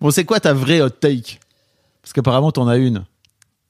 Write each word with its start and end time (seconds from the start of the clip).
Bon, 0.00 0.10
c'est 0.10 0.24
quoi 0.24 0.40
ta 0.40 0.52
vraie 0.52 0.80
hot 0.80 0.90
take? 0.90 1.38
Parce 2.02 2.12
qu'apparemment, 2.12 2.52
t'en 2.52 2.68
as 2.68 2.76
une 2.76 3.04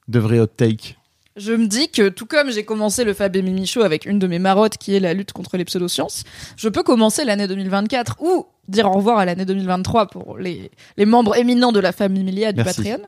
de 0.07 0.19
vraie 0.19 0.39
hot 0.39 0.47
take. 0.47 0.97
Je 1.35 1.53
me 1.53 1.65
dis 1.65 1.89
que 1.89 2.09
tout 2.09 2.27
comme 2.27 2.51
j'ai 2.51 2.63
commencé 2.63 3.03
le 3.03 3.13
Fab 3.13 3.35
et 3.35 3.41
Mimi 3.41 3.65
Show 3.65 3.81
avec 3.81 4.05
une 4.05 4.19
de 4.19 4.27
mes 4.27 4.37
marottes 4.37 4.77
qui 4.77 4.95
est 4.95 4.99
la 4.99 5.13
lutte 5.15 5.31
contre 5.31 5.57
les 5.57 5.65
pseudosciences, 5.65 6.23
je 6.57 6.69
peux 6.69 6.83
commencer 6.83 7.25
l'année 7.25 7.47
2024 7.47 8.17
ou 8.21 8.45
dire 8.67 8.87
au 8.87 8.93
revoir 8.93 9.17
à 9.17 9.25
l'année 9.25 9.45
2023 9.45 10.07
pour 10.07 10.37
les, 10.37 10.69
les 10.95 11.05
membres 11.05 11.35
éminents 11.35 11.71
de 11.71 11.79
la 11.79 11.91
famille 11.91 12.23
Milia 12.23 12.51
du 12.51 12.63
Merci. 12.63 12.83
Patreon, 12.83 13.07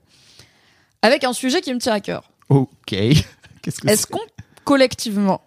avec 1.04 1.24
un 1.24 1.34
sujet 1.34 1.62
qui 1.62 1.72
me 1.72 1.80
tient 1.80 1.94
à 1.94 2.00
cœur. 2.00 2.32
Ok. 2.50 2.68
Qu'est-ce 3.62 3.82
que 3.82 3.88
Est-ce 3.88 4.08
qu'on, 4.08 4.20
collectivement, 4.64 5.42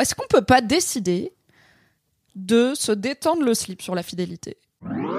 est-ce 0.00 0.14
qu'on 0.14 0.26
peut 0.26 0.42
pas 0.42 0.62
décider 0.62 1.32
de 2.34 2.72
se 2.74 2.92
détendre 2.92 3.42
le 3.42 3.52
slip 3.52 3.82
sur 3.82 3.94
la 3.94 4.02
fidélité? 4.02 4.56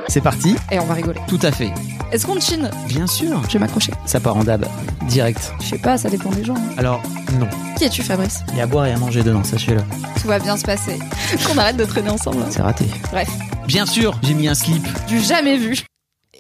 C'est 0.08 0.22
parti 0.22 0.56
Et 0.72 0.80
on 0.80 0.86
va 0.86 0.94
rigoler. 0.94 1.20
Tout 1.28 1.40
à 1.42 1.52
fait. 1.52 1.72
Est-ce 2.12 2.26
qu'on 2.26 2.40
chine? 2.40 2.70
Bien 2.88 3.08
sûr. 3.08 3.42
Je 3.48 3.54
vais 3.54 3.60
m'accrocher. 3.60 3.92
Ça 4.06 4.20
part 4.20 4.38
en 4.38 4.44
dab. 4.44 4.66
Direct. 5.08 5.52
Je 5.62 5.66
sais 5.70 5.78
pas, 5.78 5.98
ça 5.98 6.10
dépend 6.10 6.30
des 6.30 6.44
gens. 6.44 6.56
hein. 6.56 6.74
Alors, 6.78 7.02
non. 7.40 7.48
Qui 7.78 7.86
es-tu, 7.86 8.04
Fabrice? 8.04 8.42
Il 8.52 8.58
y 8.58 8.62
a 8.62 8.64
à 8.64 8.68
boire 8.68 8.86
et 8.86 8.92
à 8.94 8.98
manger 8.98 9.24
dedans, 9.24 9.44
sachez-le. 9.44 9.82
Tout 10.22 10.28
va 10.28 10.40
bien 10.40 10.58
se 10.58 10.64
passer. 10.64 11.00
Qu'on 11.48 11.58
arrête 11.58 11.78
de 11.78 11.86
traîner 11.86 12.10
ensemble. 12.10 12.42
hein. 12.44 12.48
C'est 12.52 12.62
raté. 12.62 12.86
Bref. 13.12 13.30
Bien 13.68 13.86
sûr, 13.86 14.18
j'ai 14.24 14.34
mis 14.36 14.48
un 14.48 14.56
slip. 14.56 14.84
du 15.08 15.20
jamais 15.20 15.58
vu. 15.58 15.80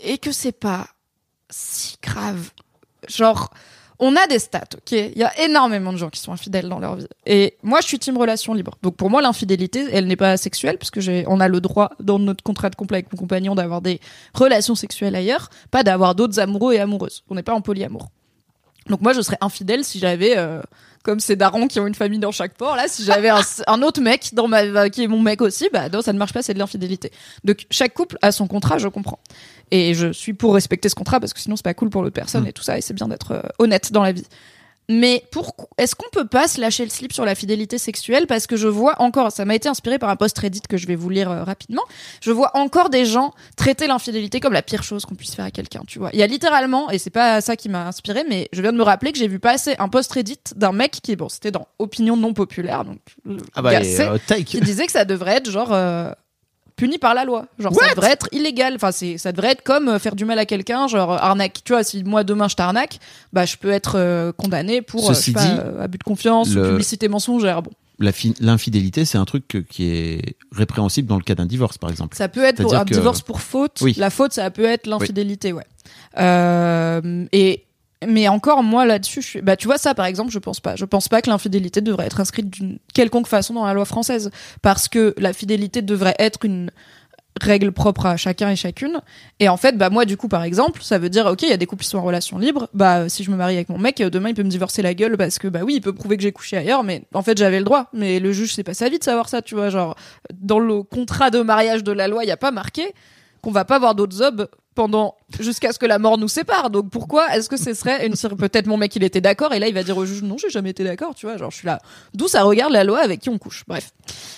Et 0.03 0.17
que 0.19 0.31
c'est 0.31 0.51
pas 0.51 0.88
si 1.49 1.97
grave. 2.01 2.49
Genre, 3.09 3.49
on 3.99 4.15
a 4.15 4.27
des 4.27 4.39
stats, 4.39 4.63
ok? 4.75 4.91
Il 4.91 5.17
y 5.17 5.23
a 5.23 5.41
énormément 5.41 5.93
de 5.93 5.97
gens 5.97 6.09
qui 6.09 6.19
sont 6.19 6.31
infidèles 6.31 6.67
dans 6.69 6.79
leur 6.79 6.95
vie. 6.95 7.07
Et 7.25 7.55
moi, 7.63 7.79
je 7.81 7.88
suis 7.88 7.99
team 7.99 8.17
relation 8.17 8.53
libre. 8.53 8.77
Donc 8.81 8.95
pour 8.95 9.09
moi, 9.09 9.21
l'infidélité, 9.21 9.85
elle 9.91 10.07
n'est 10.07 10.15
pas 10.15 10.38
sexuelle, 10.38 10.77
puisque 10.77 10.99
j'ai, 10.99 11.25
on 11.27 11.39
a 11.39 11.47
le 11.47 11.61
droit, 11.61 11.91
dans 11.99 12.19
notre 12.19 12.43
contrat 12.43 12.69
de 12.69 12.75
couple 12.75 12.95
avec 12.95 13.11
mon 13.11 13.17
compagnon, 13.17 13.55
d'avoir 13.55 13.81
des 13.81 13.99
relations 14.33 14.75
sexuelles 14.75 15.16
ailleurs, 15.16 15.49
pas 15.71 15.83
d'avoir 15.83 16.16
d'autres 16.16 16.39
amoureux 16.39 16.73
et 16.73 16.79
amoureuses. 16.79 17.23
On 17.29 17.35
n'est 17.35 17.43
pas 17.43 17.53
en 17.53 17.61
polyamour. 17.61 18.09
Donc 18.88 19.01
moi, 19.01 19.13
je 19.13 19.21
serais 19.21 19.38
infidèle 19.41 19.83
si 19.83 19.97
j'avais, 19.97 20.38
euh, 20.38 20.61
comme 21.03 21.19
ces 21.19 21.35
darons 21.35 21.67
qui 21.67 21.79
ont 21.79 21.88
une 21.88 21.95
famille 21.95 22.19
dans 22.19 22.31
chaque 22.31 22.53
port, 22.53 22.75
là, 22.75 22.88
si 22.88 23.03
j'avais 23.03 23.29
un, 23.29 23.41
un 23.66 23.81
autre 23.81 23.99
mec 23.99 24.29
dans 24.33 24.47
ma, 24.47 24.89
qui 24.91 25.03
est 25.03 25.07
mon 25.07 25.21
mec 25.21 25.41
aussi, 25.41 25.69
bah 25.73 25.89
non, 25.89 26.01
ça 26.01 26.13
ne 26.13 26.19
marche 26.19 26.33
pas, 26.33 26.43
c'est 26.43 26.53
de 26.53 26.59
l'infidélité. 26.59 27.11
Donc 27.43 27.66
chaque 27.71 27.95
couple 27.95 28.17
a 28.21 28.31
son 28.31 28.47
contrat, 28.47 28.77
je 28.77 28.88
comprends. 28.88 29.19
Et 29.71 29.94
je 29.94 30.11
suis 30.13 30.33
pour 30.33 30.53
respecter 30.53 30.89
ce 30.89 30.95
contrat 30.95 31.19
parce 31.19 31.33
que 31.33 31.39
sinon 31.39 31.55
c'est 31.55 31.63
pas 31.63 31.73
cool 31.73 31.89
pour 31.89 32.02
l'autre 32.02 32.13
personne 32.13 32.44
Mm. 32.44 32.47
et 32.47 32.53
tout 32.53 32.63
ça, 32.63 32.77
et 32.77 32.81
c'est 32.81 32.94
bien 32.94 33.08
d'être 33.08 33.31
euh, 33.31 33.41
honnête 33.59 33.91
dans 33.91 34.03
la 34.03 34.11
vie. 34.11 34.25
Mais 34.88 35.23
pourquoi 35.31 35.67
est-ce 35.80 35.95
qu'on 35.95 36.07
peut 36.11 36.27
pas 36.27 36.47
se 36.47 36.61
lâcher 36.61 36.83
le 36.83 36.91
slip 36.91 37.11
sur 37.11 37.25
la 37.25 37.33
fidélité 37.33 37.80
sexuelle? 37.80 38.27
Parce 38.27 38.45
que 38.45 38.55
je 38.55 38.67
vois 38.67 39.02
encore, 39.02 39.31
ça 39.31 39.44
m'a 39.44 39.55
été 39.55 39.67
inspiré 39.67 39.97
par 39.97 40.09
un 40.09 40.16
post 40.16 40.38
Reddit 40.38 40.61
que 40.69 40.77
je 40.77 40.85
vais 40.85 40.95
vous 40.95 41.09
lire 41.09 41.31
euh, 41.31 41.44
rapidement. 41.44 41.81
Je 42.22 42.31
vois 42.31 42.52
encore 42.55 42.91
des 42.91 43.03
gens 43.03 43.33
traiter 43.57 43.88
l'infidélité 43.88 44.39
comme 44.39 44.53
la 44.53 44.61
pire 44.61 44.83
chose 44.83 45.03
qu'on 45.07 45.16
puisse 45.16 45.33
faire 45.33 45.45
à 45.45 45.49
quelqu'un, 45.49 45.81
tu 45.88 45.97
vois. 45.97 46.11
Il 46.13 46.19
y 46.19 46.23
a 46.23 46.27
littéralement, 46.27 46.91
et 46.91 47.00
c'est 47.00 47.09
pas 47.09 47.41
ça 47.41 47.55
qui 47.55 47.67
m'a 47.67 47.88
inspiré, 47.88 48.23
mais 48.29 48.47
je 48.53 48.61
viens 48.61 48.73
de 48.73 48.77
me 48.77 48.83
rappeler 48.83 49.11
que 49.11 49.17
j'ai 49.17 49.27
vu 49.27 49.39
passer 49.39 49.73
un 49.79 49.89
post 49.89 50.11
Reddit 50.11 50.38
d'un 50.56 50.72
mec 50.72 50.91
qui, 51.01 51.16
bon, 51.16 51.29
c'était 51.29 51.50
dans 51.51 51.68
opinion 51.79 52.16
non 52.16 52.35
populaire, 52.35 52.85
donc 52.85 53.00
Ah 53.56 53.63
bah, 53.63 53.72
gars 53.72 53.81
et, 53.84 54.01
euh, 54.01 54.19
take. 54.28 54.44
qui 54.44 54.62
disait 54.62 54.85
que 54.85 54.91
ça 54.91 55.03
devrait 55.06 55.38
être 55.38 55.50
genre 55.50 55.73
euh, 55.73 56.12
puni 56.75 56.97
par 56.97 57.13
la 57.13 57.24
loi. 57.25 57.47
Genre 57.59 57.74
ça 57.74 57.90
devrait 57.96 58.12
être 58.12 58.28
illégal. 58.31 58.74
Enfin 58.75 58.91
c'est 58.91 59.18
ça 59.18 59.31
devrait 59.31 59.52
être 59.52 59.63
comme 59.63 59.88
euh, 59.90 60.00
faire 60.00 60.16
du 60.16 60.25
mal 60.25 60.38
à 60.40 60.46
quelqu'un, 60.46 60.88
genre 60.88 61.13
euh, 61.13 61.18
arnaque. 61.18 61.59
Tu 61.63 61.74
vois, 61.74 61.84
si 61.84 62.03
moi 62.03 62.24
demain 62.24 62.47
je 62.47 62.56
t'arnaque, 62.56 63.00
bah 63.34 63.46
je 63.46 63.56
peux 63.58 63.72
être 63.72 63.96
euh, 63.97 64.31
condamné 64.31 64.81
pour 64.81 65.09
euh, 65.09 65.13
Ceci 65.13 65.31
je 65.34 65.40
sais 65.40 65.46
pas, 65.47 65.53
dit, 65.56 65.59
euh, 65.59 65.84
abus 65.84 65.97
de 65.97 66.03
confiance 66.03 66.50
le- 66.53 66.66
ou 66.66 66.69
publicité 66.72 67.08
mensongère. 67.08 67.62
Bon, 67.62 67.72
La 68.00 68.12
fi- 68.12 68.34
L'infidélité, 68.41 69.06
c'est 69.06 69.18
un 69.18 69.24
truc 69.25 69.47
que- 69.47 69.58
qui 69.59 69.86
est 69.90 70.36
répréhensible 70.52 71.08
dans 71.08 71.16
le 71.18 71.24
cas 71.24 71.36
d'un 71.36 71.46
divorce, 71.46 71.78
par 71.78 71.90
exemple. 71.90 72.18
ça 72.18 72.28
peut 72.28 72.44
être 72.44 72.62
pour 72.62 72.75
un 72.75 72.84
que- 72.84 72.94
divorce 72.94 73.22
pour 73.22 73.40
faute. 73.42 73.78
Oui. 73.81 73.94
La 73.97 74.09
faute 74.09 74.34
ça 74.34 74.50
peut 74.52 74.66
être 74.66 74.86
l'infidélité, 74.88 75.53
ouais. 75.53 75.63
Euh, 76.19 77.25
et 77.31 77.63
mais 78.07 78.27
encore 78.27 78.63
moi 78.63 78.85
là-dessus, 78.85 79.41
bah 79.41 79.55
tu 79.55 79.67
vois 79.67 79.77
ça 79.77 79.93
par 79.93 80.05
exemple, 80.05 80.31
je 80.31 80.39
pense 80.39 80.59
pas. 80.59 80.75
Je 80.75 80.85
pense 80.85 81.07
pas 81.07 81.21
que 81.21 81.29
l'infidélité 81.29 81.81
devrait 81.81 82.05
être 82.05 82.19
inscrite 82.19 82.49
d'une 82.49 82.79
quelconque 82.93 83.27
façon 83.27 83.53
dans 83.53 83.66
la 83.66 83.73
loi 83.73 83.85
française 83.85 84.31
parce 84.61 84.88
que 84.88 85.13
la 85.17 85.33
fidélité 85.33 85.81
devrait 85.81 86.15
être 86.19 86.45
une 86.45 86.71
règle 87.41 87.71
propre 87.71 88.05
à 88.05 88.17
chacun 88.17 88.49
et 88.49 88.55
chacune. 88.55 89.01
Et 89.39 89.49
en 89.49 89.57
fait, 89.57 89.77
bah 89.77 89.89
moi 89.89 90.05
du 90.05 90.17
coup 90.17 90.27
par 90.27 90.44
exemple, 90.44 90.81
ça 90.83 90.97
veut 90.97 91.09
dire 91.09 91.25
ok, 91.25 91.41
il 91.44 91.49
y 91.49 91.53
a 91.53 91.57
des 91.57 91.65
couples 91.65 91.83
qui 91.83 91.89
sont 91.89 91.97
en 91.97 92.03
relation 92.03 92.38
libre. 92.38 92.69
Bah 92.73 93.09
si 93.09 93.23
je 93.23 93.31
me 93.31 93.35
marie 93.35 93.55
avec 93.55 93.69
mon 93.69 93.77
mec, 93.77 93.99
euh, 94.01 94.09
demain 94.09 94.29
il 94.29 94.35
peut 94.35 94.44
me 94.44 94.49
divorcer 94.49 94.81
la 94.81 94.94
gueule 94.94 95.17
parce 95.17 95.39
que 95.39 95.47
bah 95.47 95.61
oui, 95.63 95.75
il 95.75 95.81
peut 95.81 95.94
prouver 95.94 96.17
que 96.17 96.23
j'ai 96.23 96.31
couché 96.31 96.57
ailleurs, 96.57 96.83
mais 96.83 97.03
en 97.13 97.21
fait 97.21 97.38
j'avais 97.38 97.59
le 97.59 97.65
droit. 97.65 97.89
Mais 97.94 98.19
le 98.19 98.31
juge 98.31 98.53
c'est 98.53 98.63
pas 98.63 98.73
sa 98.73 98.89
vie 98.89 98.99
de 98.99 99.03
savoir 99.03 99.29
ça, 99.29 99.41
tu 99.41 99.55
vois. 99.55 99.69
Genre 99.69 99.95
dans 100.33 100.59
le 100.59 100.83
contrat 100.83 101.29
de 101.29 101.41
mariage 101.41 101.83
de 101.83 101.91
la 101.91 102.07
loi, 102.07 102.23
il 102.23 102.27
y 102.27 102.31
a 102.31 102.38
pas 102.38 102.51
marqué 102.51 102.94
qu'on 103.41 103.51
va 103.51 103.65
pas 103.65 103.79
voir 103.79 103.95
d'autres 103.95 104.21
hommes 104.21 104.47
pendant 104.73 105.15
jusqu'à 105.40 105.74
ce 105.74 105.80
que 105.80 105.86
la 105.86 106.00
mort 106.00 106.18
nous 106.18 106.28
sépare. 106.28 106.69
Donc 106.69 106.90
pourquoi 106.90 107.36
est-ce 107.36 107.50
que 107.50 107.58
ce 107.58 107.74
serait 107.74 108.06
une 108.06 108.13
peut-être 108.38 108.68
mon 108.68 108.78
mec 108.78 108.96
il 108.96 109.03
était 109.03 109.22
d'accord 109.22 109.53
et 109.53 109.59
là 109.59 109.68
il 109.68 109.74
va 109.74 109.84
dire 109.84 109.97
au 109.97 110.06
juge 110.06 110.24
non 110.24 110.38
j'ai 110.38 110.50
jamais 110.50 110.69
été 110.72 110.84
d'accord 110.84 111.16
tu 111.16 111.25
vois 111.25 111.38
genre 111.38 111.52
je 111.52 111.58
suis 111.58 111.66
là 111.66 111.80
d'où 112.13 112.28
ça 112.28 112.44
regarde 112.44 112.72
la 112.72 112.84
loi 112.84 113.00
avec 113.00 113.19
qui 113.19 113.30
on 113.30 113.38
couche 113.38 113.63
bref 113.68 113.91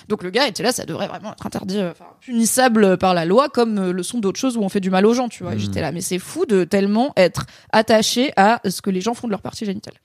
donc 0.08 0.24
le 0.24 0.30
gars 0.30 0.48
était 0.48 0.64
là 0.64 0.72
ça 0.72 0.86
devrait 0.86 1.08
vraiment 1.08 1.32
être 1.32 1.46
interdit 1.46 1.80
euh, 1.80 1.92
enfin, 1.92 2.06
punissable 2.22 2.98
par 2.98 3.14
la 3.14 3.26
loi 3.26 3.50
comme 3.50 3.78
euh, 3.78 3.92
le 3.92 4.04
sont 4.04 4.20
d'autres 4.20 4.40
choses 4.40 4.58
où 4.58 4.62
on 4.62 4.70
fait 4.70 4.80
du 4.80 4.90
mal 4.90 5.06
aux 5.06 5.14
gens 5.14 5.30
tu 5.30 5.44
vois 5.44 5.58
j'étais 5.58 5.82
là 5.82 5.92
mais 5.92 6.02
c'est 6.02 6.20
fou 6.20 6.46
de 6.46 6.64
tellement 6.64 7.14
être 7.18 7.46
attaché 7.72 8.32
à 8.36 8.62
ce 8.70 8.82
que 8.82 8.90
les 8.90 9.02
gens 9.02 9.14
font 9.14 9.28
de 9.28 9.32
leur 9.32 9.42
partie 9.42 9.66
génitale 9.66 9.96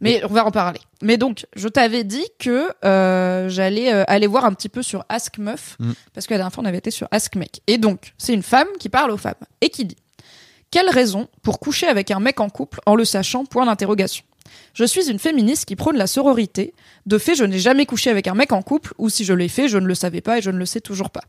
mais 0.00 0.22
on 0.24 0.32
va 0.32 0.44
en 0.44 0.52
parler. 0.52 0.78
Mais 1.02 1.16
donc, 1.16 1.46
je 1.56 1.66
t'avais 1.66 2.04
dit 2.04 2.24
que 2.38 2.68
euh, 2.84 3.48
j'allais 3.48 3.92
euh, 3.92 4.04
aller 4.06 4.28
voir 4.28 4.44
un 4.44 4.52
petit 4.52 4.68
peu 4.68 4.82
sur 4.82 5.04
Ask 5.08 5.38
Meuf, 5.38 5.76
Mm. 5.80 5.92
parce 6.14 6.26
que 6.28 6.34
la 6.34 6.38
dernière 6.38 6.52
fois, 6.52 6.62
on 6.62 6.66
avait 6.66 6.78
été 6.78 6.92
sur 6.92 7.08
Ask 7.10 7.34
Mec. 7.34 7.62
Et 7.66 7.78
donc, 7.78 8.14
c'est 8.16 8.32
une 8.32 8.44
femme 8.44 8.68
qui 8.78 8.88
parle 8.88 9.10
aux 9.10 9.16
femmes 9.16 9.34
et 9.60 9.70
qui 9.70 9.84
dit 9.84 9.96
Quelle 10.70 10.90
raison 10.90 11.28
pour 11.42 11.60
coucher 11.60 11.86
avec 11.86 12.10
un 12.10 12.20
mec 12.20 12.40
en 12.40 12.50
couple 12.50 12.80
en 12.84 12.94
le 12.94 13.06
sachant? 13.06 13.46
Point 13.46 13.64
d'interrogation. 13.64 14.24
Je 14.74 14.84
suis 14.84 15.10
une 15.10 15.18
féministe 15.18 15.64
qui 15.64 15.76
prône 15.76 15.96
la 15.96 16.06
sororité. 16.06 16.74
De 17.06 17.16
fait, 17.16 17.34
je 17.34 17.44
n'ai 17.44 17.58
jamais 17.58 17.86
couché 17.86 18.10
avec 18.10 18.26
un 18.26 18.34
mec 18.34 18.52
en 18.52 18.60
couple, 18.60 18.92
ou 18.98 19.08
si 19.08 19.24
je 19.24 19.32
l'ai 19.32 19.48
fait, 19.48 19.68
je 19.68 19.78
ne 19.78 19.86
le 19.86 19.94
savais 19.94 20.20
pas 20.20 20.38
et 20.38 20.42
je 20.42 20.50
ne 20.50 20.58
le 20.58 20.66
sais 20.66 20.80
toujours 20.80 21.08
pas. 21.08 21.22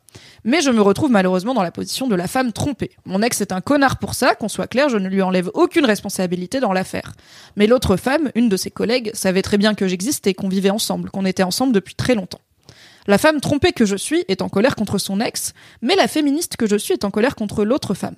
Mais 0.44 0.62
je 0.62 0.70
me 0.72 0.82
retrouve 0.82 1.10
malheureusement 1.10 1.54
dans 1.54 1.64
la 1.64 1.72
position 1.72 2.08
de 2.08 2.16
la 2.16 2.28
femme 2.28 2.52
trompée. 2.52 2.92
Mon 3.06 3.22
ex 3.22 3.40
est 3.40 3.54
un 3.54 3.62
connard 3.62 3.98
pour 3.98 4.14
ça, 4.14 4.36
qu'on 4.36 4.50
soit 4.50 4.68
clair, 4.68 4.90
je 4.90 4.98
ne 4.98 5.08
lui 5.08 5.22
enlève 5.22 5.50
aucune 5.54 5.86
responsabilité 5.86 6.60
dans 6.60 6.74
l'affaire. 6.74 7.14
Mais 7.56 7.66
l'autre 7.66 7.96
femme, 7.96 8.32
une 8.36 8.50
de 8.50 8.58
ses 8.58 8.72
collègues, 8.72 9.12
savait 9.14 9.42
très 9.42 9.58
bien 9.58 9.74
que 9.74 9.88
j'existais, 9.88 10.34
qu'on 10.34 10.50
vivait 10.50 10.70
ensemble, 10.70 11.10
qu'on 11.12 11.26
était 11.26 11.44
ensemble 11.44 11.72
depuis 11.72 11.96
très 11.96 12.16
longtemps. 12.16 12.42
La 13.10 13.18
femme 13.18 13.42
trompée 13.42 13.72
que 13.72 13.88
je 13.88 13.96
suis 13.96 14.24
est 14.28 14.44
en 14.44 14.50
colère 14.50 14.76
contre 14.76 15.00
son 15.00 15.20
ex, 15.20 15.54
mais 15.82 15.96
la 15.96 16.08
féministe 16.08 16.58
que 16.58 16.68
je 16.68 16.76
suis 16.76 16.94
est 16.94 17.06
en 17.06 17.10
colère 17.10 17.36
contre 17.36 17.66
l'autre 17.66 17.96
femme. 17.96 18.14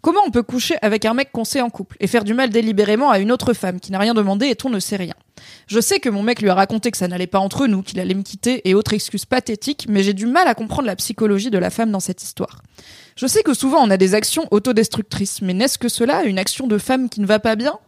Comment 0.00 0.18
on 0.26 0.32
peut 0.32 0.42
coucher 0.42 0.74
avec 0.82 1.04
un 1.04 1.14
mec 1.14 1.30
qu'on 1.30 1.44
sait 1.44 1.60
en 1.60 1.70
couple 1.70 1.96
et 2.00 2.08
faire 2.08 2.24
du 2.24 2.34
mal 2.34 2.50
délibérément 2.50 3.12
à 3.12 3.20
une 3.20 3.30
autre 3.30 3.52
femme 3.52 3.78
qui 3.78 3.92
n'a 3.92 4.00
rien 4.00 4.14
demandé 4.14 4.46
et 4.46 4.56
on 4.64 4.68
ne 4.68 4.80
sait 4.80 4.96
rien? 4.96 5.14
Je 5.68 5.78
sais 5.78 6.00
que 6.00 6.08
mon 6.08 6.24
mec 6.24 6.42
lui 6.42 6.50
a 6.50 6.56
raconté 6.56 6.90
que 6.90 6.96
ça 6.96 7.06
n'allait 7.06 7.28
pas 7.28 7.38
entre 7.38 7.68
nous, 7.68 7.82
qu'il 7.82 8.00
allait 8.00 8.14
me 8.14 8.24
quitter 8.24 8.68
et 8.68 8.74
autres 8.74 8.94
excuses 8.94 9.26
pathétiques, 9.26 9.86
mais 9.88 10.02
j'ai 10.02 10.12
du 10.12 10.26
mal 10.26 10.48
à 10.48 10.56
comprendre 10.56 10.88
la 10.88 10.96
psychologie 10.96 11.50
de 11.50 11.58
la 11.58 11.70
femme 11.70 11.92
dans 11.92 12.00
cette 12.00 12.24
histoire. 12.24 12.62
Je 13.14 13.28
sais 13.28 13.44
que 13.44 13.54
souvent 13.54 13.78
on 13.78 13.90
a 13.90 13.96
des 13.96 14.16
actions 14.16 14.48
autodestructrices, 14.50 15.40
mais 15.40 15.54
n'est-ce 15.54 15.78
que 15.78 15.88
cela, 15.88 16.24
une 16.24 16.40
action 16.40 16.66
de 16.66 16.78
femme 16.78 17.08
qui 17.08 17.20
ne 17.20 17.26
va 17.26 17.38
pas 17.38 17.54
bien? 17.54 17.78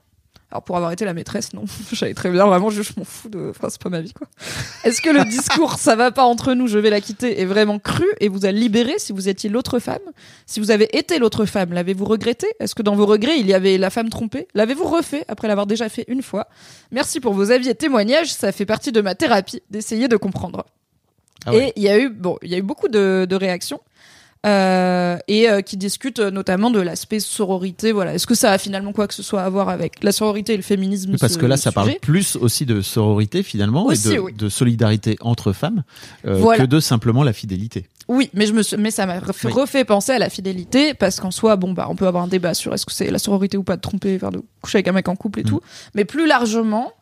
Alors 0.54 0.62
pour 0.62 0.76
avoir 0.76 0.92
été 0.92 1.04
la 1.04 1.14
maîtresse, 1.14 1.52
non, 1.52 1.64
j'allais 1.92 2.14
très 2.14 2.30
bien, 2.30 2.46
vraiment, 2.46 2.70
je, 2.70 2.82
je 2.82 2.92
m'en 2.96 3.02
fous 3.02 3.28
de, 3.28 3.50
enfin 3.50 3.70
c'est 3.70 3.82
pas 3.82 3.88
ma 3.88 4.00
vie 4.00 4.12
quoi. 4.12 4.28
Est-ce 4.84 5.02
que 5.02 5.10
le 5.10 5.24
discours 5.28 5.78
ça 5.80 5.96
va 5.96 6.12
pas 6.12 6.22
entre 6.24 6.54
nous, 6.54 6.68
je 6.68 6.78
vais 6.78 6.90
la 6.90 7.00
quitter 7.00 7.40
est 7.40 7.44
vraiment 7.44 7.80
cru 7.80 8.04
et 8.20 8.28
vous 8.28 8.46
a 8.46 8.52
libéré 8.52 8.94
si 8.98 9.12
vous 9.12 9.28
étiez 9.28 9.50
l'autre 9.50 9.80
femme? 9.80 9.98
Si 10.46 10.60
vous 10.60 10.70
avez 10.70 10.96
été 10.96 11.18
l'autre 11.18 11.44
femme, 11.44 11.72
l'avez-vous 11.72 12.04
regretté? 12.04 12.46
Est-ce 12.60 12.76
que 12.76 12.82
dans 12.82 12.94
vos 12.94 13.04
regrets 13.04 13.36
il 13.40 13.48
y 13.48 13.52
avait 13.52 13.78
la 13.78 13.90
femme 13.90 14.10
trompée? 14.10 14.46
L'avez-vous 14.54 14.84
refait 14.84 15.24
après 15.26 15.48
l'avoir 15.48 15.66
déjà 15.66 15.88
fait 15.88 16.04
une 16.06 16.22
fois? 16.22 16.46
Merci 16.92 17.18
pour 17.18 17.34
vos 17.34 17.50
avis 17.50 17.68
et 17.68 17.74
témoignages, 17.74 18.32
ça 18.32 18.52
fait 18.52 18.66
partie 18.66 18.92
de 18.92 19.00
ma 19.00 19.16
thérapie 19.16 19.60
d'essayer 19.70 20.06
de 20.06 20.16
comprendre. 20.16 20.64
Ah 21.46 21.50
ouais. 21.50 21.70
Et 21.70 21.72
il 21.74 21.82
y 21.82 21.88
a 21.88 21.98
eu 21.98 22.10
bon, 22.10 22.38
il 22.42 22.50
y 22.50 22.54
a 22.54 22.58
eu 22.58 22.62
beaucoup 22.62 22.86
de, 22.86 23.26
de 23.28 23.34
réactions. 23.34 23.80
Euh, 24.44 25.16
et 25.28 25.48
euh, 25.48 25.60
qui 25.62 25.76
discutent 25.76 26.18
euh, 26.18 26.30
notamment 26.30 26.70
de 26.70 26.80
l'aspect 26.80 27.20
sororité. 27.20 27.92
Voilà, 27.92 28.14
est-ce 28.14 28.26
que 28.26 28.34
ça 28.34 28.52
a 28.52 28.58
finalement 28.58 28.92
quoi 28.92 29.06
que 29.08 29.14
ce 29.14 29.22
soit 29.22 29.42
à 29.42 29.48
voir 29.48 29.68
avec 29.68 30.02
la 30.04 30.12
sororité 30.12 30.52
et 30.54 30.56
le 30.56 30.62
féminisme 30.62 31.16
Parce 31.18 31.34
ce 31.34 31.38
que 31.38 31.46
là, 31.46 31.56
ça 31.56 31.72
parle 31.72 31.94
plus 32.02 32.36
aussi 32.36 32.66
de 32.66 32.80
sororité 32.82 33.42
finalement 33.42 33.86
Aussi, 33.86 34.12
et 34.12 34.16
de, 34.16 34.20
oui. 34.20 34.32
de 34.34 34.48
solidarité 34.48 35.16
entre 35.20 35.52
femmes 35.52 35.82
euh, 36.26 36.34
Voilà. 36.36 36.64
que 36.64 36.68
de 36.68 36.80
simplement 36.80 37.22
la 37.22 37.32
fidélité. 37.32 37.86
Oui, 38.08 38.28
mais 38.34 38.44
je 38.46 38.52
me 38.52 38.62
suis- 38.62 38.76
mais 38.76 38.90
ça 38.90 39.06
m'a 39.06 39.18
refait, 39.18 39.48
Oui. 39.48 39.52
refait 39.54 39.84
penser 39.84 40.12
à 40.12 40.18
la 40.18 40.28
fidélité 40.28 40.92
parce 40.92 41.20
qu'en 41.20 41.30
soi, 41.30 41.56
bon 41.56 41.72
bah, 41.72 41.86
on 41.88 41.96
peut 41.96 42.06
avoir 42.06 42.24
un 42.24 42.28
débat 42.28 42.52
sur 42.52 42.74
est-ce 42.74 42.84
que 42.84 42.92
c'est 42.92 43.10
la 43.10 43.18
sororité 43.18 43.56
ou 43.56 43.62
pas 43.62 43.76
de 43.76 43.80
tromper, 43.80 44.16
enfin 44.16 44.30
de 44.30 44.42
coucher 44.60 44.76
avec 44.78 44.88
un 44.88 44.92
mec 44.92 45.08
en 45.08 45.16
couple 45.16 45.40
et 45.40 45.44
Mm. 45.44 45.46
tout. 45.46 45.60
Mais 45.94 46.04
plus 46.04 46.26
largement, 46.26 46.92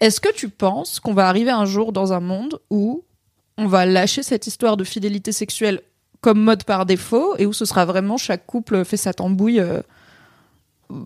est-ce 0.00 0.20
que 0.22 0.32
tu 0.32 0.48
penses 0.48 1.00
qu'on 1.00 1.12
va 1.12 1.28
arriver 1.28 1.50
un 1.50 1.66
jour 1.66 1.92
dans 1.92 2.14
un 2.14 2.20
monde 2.20 2.60
où 2.70 3.04
on 3.58 3.66
va 3.66 3.84
lâcher 3.84 4.22
cette 4.22 4.46
histoire 4.46 4.76
de 4.78 4.84
fidélité 4.84 5.32
sexuelle 5.32 5.82
comme 6.28 6.42
mode 6.42 6.64
par 6.64 6.84
défaut 6.84 7.34
et 7.38 7.46
où 7.46 7.54
ce 7.54 7.64
sera 7.64 7.86
vraiment 7.86 8.18
chaque 8.18 8.44
couple 8.44 8.84
fait 8.84 8.98
sa 8.98 9.14
tambouille 9.14 9.60
euh, 9.60 9.80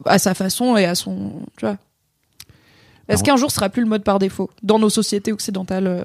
à 0.04 0.18
sa 0.18 0.34
façon 0.34 0.76
et 0.76 0.84
à 0.84 0.96
son, 0.96 1.42
tu 1.56 1.64
vois. 1.64 1.76
Est-ce 3.08 3.22
qu'un 3.22 3.36
jour 3.36 3.50
ce 3.50 3.54
sera 3.56 3.68
plus 3.68 3.82
le 3.82 3.88
mode 3.88 4.02
par 4.02 4.18
défaut 4.18 4.50
dans 4.64 4.80
nos 4.80 4.90
sociétés 4.90 5.32
occidentales 5.32 5.86
euh, 5.86 6.02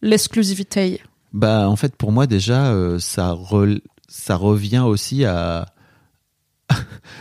l'exclusivité? 0.00 1.02
Bah, 1.34 1.68
en 1.68 1.76
fait, 1.76 1.94
pour 1.96 2.12
moi, 2.12 2.26
déjà, 2.26 2.72
euh, 2.72 2.98
ça, 2.98 3.32
re- 3.34 3.82
ça 4.08 4.36
revient 4.36 4.84
aussi 4.86 5.26
à. 5.26 5.66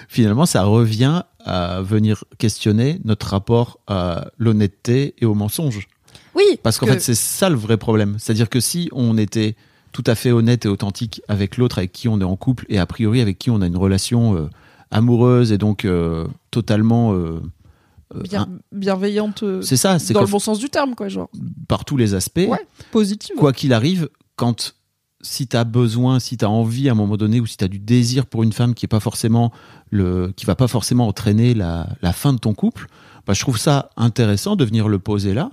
Finalement, 0.07 0.45
ça 0.45 0.63
revient 0.63 1.23
à 1.43 1.81
venir 1.81 2.23
questionner 2.37 3.01
notre 3.03 3.27
rapport 3.27 3.79
à 3.87 4.27
l'honnêteté 4.37 5.15
et 5.17 5.25
au 5.25 5.33
mensonge. 5.33 5.87
Oui, 6.35 6.59
Parce 6.63 6.77
qu'en 6.77 6.85
que- 6.85 6.93
fait, 6.93 6.99
c'est 7.01 7.15
ça 7.15 7.49
le 7.49 7.55
vrai 7.57 7.75
problème. 7.77 8.15
C'est-à-dire 8.19 8.47
que 8.49 8.59
si 8.61 8.87
on 8.93 9.17
était 9.17 9.55
tout 10.01 10.09
à 10.09 10.15
fait 10.15 10.31
honnête 10.31 10.65
et 10.65 10.69
authentique 10.69 11.21
avec 11.27 11.57
l'autre 11.57 11.77
avec 11.79 11.91
qui 11.91 12.07
on 12.07 12.21
est 12.21 12.23
en 12.25 12.35
couple 12.37 12.65
et 12.69 12.77
a 12.79 12.85
priori 12.85 13.19
avec 13.21 13.37
qui 13.37 13.49
on 13.49 13.61
a 13.61 13.67
une 13.67 13.75
relation 13.77 14.35
euh, 14.35 14.49
amoureuse 14.91 15.51
et 15.51 15.57
donc 15.57 15.83
euh, 15.83 16.25
totalement. 16.51 17.13
euh, 17.13 17.41
bien, 18.29 18.43
un- 18.43 18.59
bienveillante 18.71 19.43
c'est 19.61 19.75
ça, 19.77 19.99
c'est 19.99 20.13
dans 20.13 20.21
le 20.21 20.27
bon 20.27 20.39
sens 20.39 20.57
du 20.59 20.69
terme 20.69 20.95
quoi 20.95 21.09
genre 21.09 21.29
par 21.67 21.83
tous 21.85 21.97
les 21.97 22.13
aspects. 22.13 22.45
Ouais. 22.47 22.65
positive 22.91 23.35
quoi 23.37 23.51
qu'il 23.53 23.73
arrive, 23.73 24.09
quand 24.37 24.73
si 25.21 25.47
tu 25.47 25.57
as 25.57 25.65
besoin, 25.65 26.19
si 26.19 26.37
tu 26.37 26.45
as 26.45 26.49
envie 26.49 26.87
à 26.87 26.93
un 26.93 26.95
moment 26.95 27.17
donné 27.17 27.41
ou 27.41 27.45
si 27.45 27.57
tu 27.57 27.65
as 27.65 27.67
du 27.67 27.79
désir 27.79 28.25
pour 28.25 28.41
une 28.43 28.53
femme 28.53 28.73
qui 28.73 28.85
est 28.85 28.87
pas 28.87 29.01
forcément 29.01 29.51
le 29.91 30.31
qui 30.35 30.45
va 30.45 30.55
pas 30.55 30.67
forcément 30.69 31.07
entraîner 31.07 31.53
la, 31.53 31.89
la 32.01 32.13
fin 32.13 32.31
de 32.31 32.37
ton 32.39 32.53
couple, 32.53 32.87
bah, 33.27 33.33
je 33.33 33.41
trouve 33.41 33.57
ça 33.57 33.89
intéressant 33.97 34.55
de 34.55 34.63
venir 34.63 34.87
le 34.87 34.97
poser 34.99 35.33
là 35.33 35.51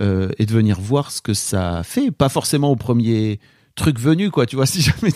et 0.00 0.46
de 0.46 0.52
venir 0.52 0.80
voir 0.80 1.12
ce 1.12 1.20
que 1.22 1.32
ça 1.34 1.82
fait, 1.84 2.10
pas 2.10 2.28
forcément 2.30 2.72
au 2.72 2.76
premier 2.76 3.38
truc 3.74 3.98
venu 3.98 4.30
quoi, 4.30 4.46
tu 4.46 4.56
vois, 4.56 4.66
si 4.66 4.80
jamais 4.82 5.12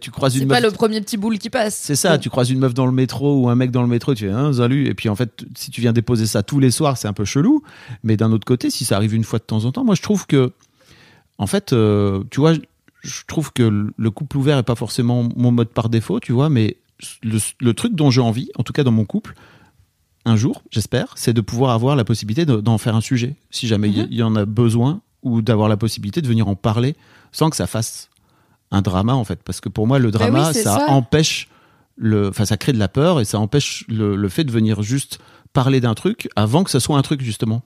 tu 0.00 0.10
croises 0.10 0.34
c'est 0.34 0.40
une 0.40 0.48
pas 0.48 0.60
meuf 0.60 0.70
le 0.72 0.76
premier 0.76 1.00
petit 1.00 1.16
boule 1.16 1.38
qui 1.38 1.50
passe 1.50 1.74
c'est 1.74 1.96
ça, 1.96 2.18
tu 2.18 2.28
croises 2.30 2.50
une 2.50 2.58
meuf 2.58 2.74
dans 2.74 2.86
le 2.86 2.92
métro 2.92 3.40
ou 3.40 3.48
un 3.48 3.54
mec 3.54 3.70
dans 3.70 3.82
le 3.82 3.88
métro, 3.88 4.14
tu 4.14 4.24
fais 4.26 4.30
un 4.32 4.52
salut, 4.52 4.86
et 4.86 4.94
puis 4.94 5.08
en 5.08 5.16
fait, 5.16 5.44
si 5.56 5.70
tu 5.70 5.80
viens 5.80 5.92
déposer 5.92 6.26
ça 6.26 6.42
tous 6.42 6.60
les 6.60 6.70
soirs, 6.70 6.96
c'est 6.98 7.08
un 7.08 7.12
peu 7.12 7.24
chelou. 7.24 7.62
Mais 8.02 8.16
d'un 8.16 8.32
autre 8.32 8.44
côté, 8.44 8.70
si 8.70 8.84
ça 8.84 8.96
arrive 8.96 9.14
une 9.14 9.24
fois 9.24 9.38
de 9.38 9.44
temps 9.44 9.64
en 9.64 9.72
temps, 9.72 9.84
moi 9.84 9.94
je 9.94 10.02
trouve 10.02 10.26
que, 10.26 10.52
en 11.38 11.46
fait, 11.46 11.72
euh, 11.72 12.22
tu 12.30 12.40
vois, 12.40 12.52
je 13.02 13.20
trouve 13.26 13.52
que 13.52 13.90
le 13.96 14.10
couple 14.10 14.36
ouvert 14.38 14.58
est 14.58 14.62
pas 14.62 14.74
forcément 14.74 15.28
mon 15.36 15.50
mode 15.50 15.68
par 15.68 15.88
défaut, 15.88 16.20
tu 16.20 16.32
vois, 16.32 16.48
mais 16.48 16.76
le, 17.22 17.38
le 17.60 17.74
truc 17.74 17.94
dont 17.94 18.10
j'ai 18.10 18.20
envie, 18.20 18.50
en 18.56 18.62
tout 18.62 18.72
cas 18.72 18.84
dans 18.84 18.92
mon 18.92 19.04
couple, 19.04 19.34
un 20.26 20.36
jour, 20.36 20.62
j'espère, 20.70 21.12
c'est 21.16 21.32
de 21.34 21.40
pouvoir 21.40 21.72
avoir 21.72 21.96
la 21.96 22.04
possibilité 22.04 22.46
de- 22.46 22.56
d'en 22.60 22.78
faire 22.78 22.96
un 22.96 23.00
sujet, 23.02 23.34
si 23.50 23.66
jamais 23.66 23.88
il 23.88 23.96
y- 23.96 24.00
Mhm. 24.00 24.08
il 24.10 24.16
y 24.18 24.22
en 24.22 24.36
a 24.36 24.44
besoin, 24.46 25.00
ou 25.24 25.42
d'avoir 25.42 25.68
la 25.68 25.76
possibilité 25.76 26.22
de 26.22 26.28
venir 26.28 26.46
en 26.48 26.54
parler 26.54 26.94
sans 27.32 27.50
que 27.50 27.56
ça 27.56 27.66
fasse 27.66 28.08
un 28.70 28.80
drama 28.82 29.14
en 29.14 29.24
fait 29.24 29.42
parce 29.42 29.60
que 29.60 29.68
pour 29.68 29.86
moi 29.88 29.98
le 29.98 30.10
Bah 30.10 30.18
oui, 30.22 30.30
drama 30.30 30.52
ça, 30.52 30.62
ça. 30.62 30.86
empêche 30.90 31.48
le 31.96 32.28
enfin 32.28 32.44
ça 32.44 32.56
crée 32.56 32.72
de 32.72 32.78
la 32.78 32.88
peur 32.88 33.20
et 33.20 33.24
ça 33.24 33.38
empêche 33.38 33.84
le, 33.88 34.14
le 34.16 34.28
fait 34.28 34.44
de 34.44 34.50
venir 34.52 34.82
juste 34.82 35.18
parler 35.52 35.80
d'un 35.80 35.94
truc 35.94 36.28
avant 36.36 36.64
que 36.64 36.70
ce 36.70 36.78
soit 36.80 36.96
un 36.98 37.02
truc 37.02 37.20
justement 37.22 37.62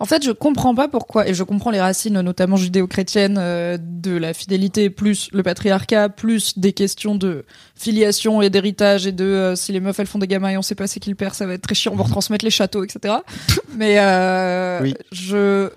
en 0.00 0.04
fait 0.06 0.24
je 0.24 0.32
comprends 0.32 0.74
pas 0.74 0.88
pourquoi 0.88 1.28
et 1.28 1.34
je 1.34 1.44
comprends 1.44 1.70
les 1.70 1.80
racines 1.80 2.20
notamment 2.20 2.56
judéo-chrétiennes 2.56 3.36
euh, 3.38 3.78
de 3.80 4.16
la 4.16 4.34
fidélité 4.34 4.90
plus 4.90 5.28
le 5.32 5.44
patriarcat 5.44 6.08
plus 6.08 6.58
des 6.58 6.72
questions 6.72 7.14
de 7.14 7.44
filiation 7.76 8.42
et 8.42 8.50
d'héritage 8.50 9.06
et 9.06 9.12
de 9.12 9.24
euh, 9.24 9.54
si 9.54 9.70
les 9.70 9.78
meufs 9.78 9.98
elles 10.00 10.08
font 10.08 10.18
des 10.18 10.26
gamins 10.26 10.48
et 10.50 10.56
on 10.56 10.62
sait 10.62 10.74
pas 10.74 10.88
c'est 10.88 10.98
qui 10.98 11.10
le 11.10 11.14
père 11.16 11.36
ça 11.36 11.46
va 11.46 11.52
être 11.54 11.62
très 11.62 11.76
chiant 11.76 11.92
on 11.92 11.96
va 11.96 12.02
retransmettre 12.10 12.44
les 12.44 12.50
châteaux 12.50 12.82
etc 12.82 13.14
mais 13.76 13.96
euh, 14.00 14.80
Oui. 14.82 14.94
je 15.12 15.70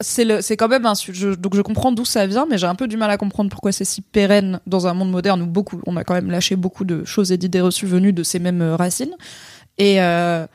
c'est 0.00 0.56
quand 0.56 0.68
même 0.68 0.86
un 0.86 0.94
su- 0.94 1.12
je, 1.12 1.30
donc 1.30 1.56
je 1.56 1.60
comprends 1.62 1.90
d'où 1.90 2.04
ça 2.04 2.26
vient 2.26 2.46
mais 2.48 2.56
j'ai 2.56 2.68
un 2.68 2.76
peu 2.76 2.86
du 2.86 2.96
mal 2.96 3.10
à 3.10 3.16
comprendre 3.16 3.50
pourquoi 3.50 3.72
c'est 3.72 3.84
si 3.84 4.00
pérenne 4.00 4.60
dans 4.66 4.86
un 4.86 4.94
monde 4.94 5.10
moderne 5.10 5.42
où 5.42 5.46
beaucoup 5.46 5.80
on 5.86 5.96
a 5.96 6.04
quand 6.04 6.14
même 6.14 6.30
lâché 6.30 6.54
beaucoup 6.54 6.84
de 6.84 7.04
choses 7.04 7.32
et 7.32 7.36
d'idées 7.36 7.60
reçues 7.60 7.86
venues 7.86 8.12
de 8.12 8.22
ces 8.22 8.38
mêmes 8.38 8.62
euh, 8.62 8.76
racines. 8.76 9.16
Et 9.78 10.00
euh, 10.02 10.46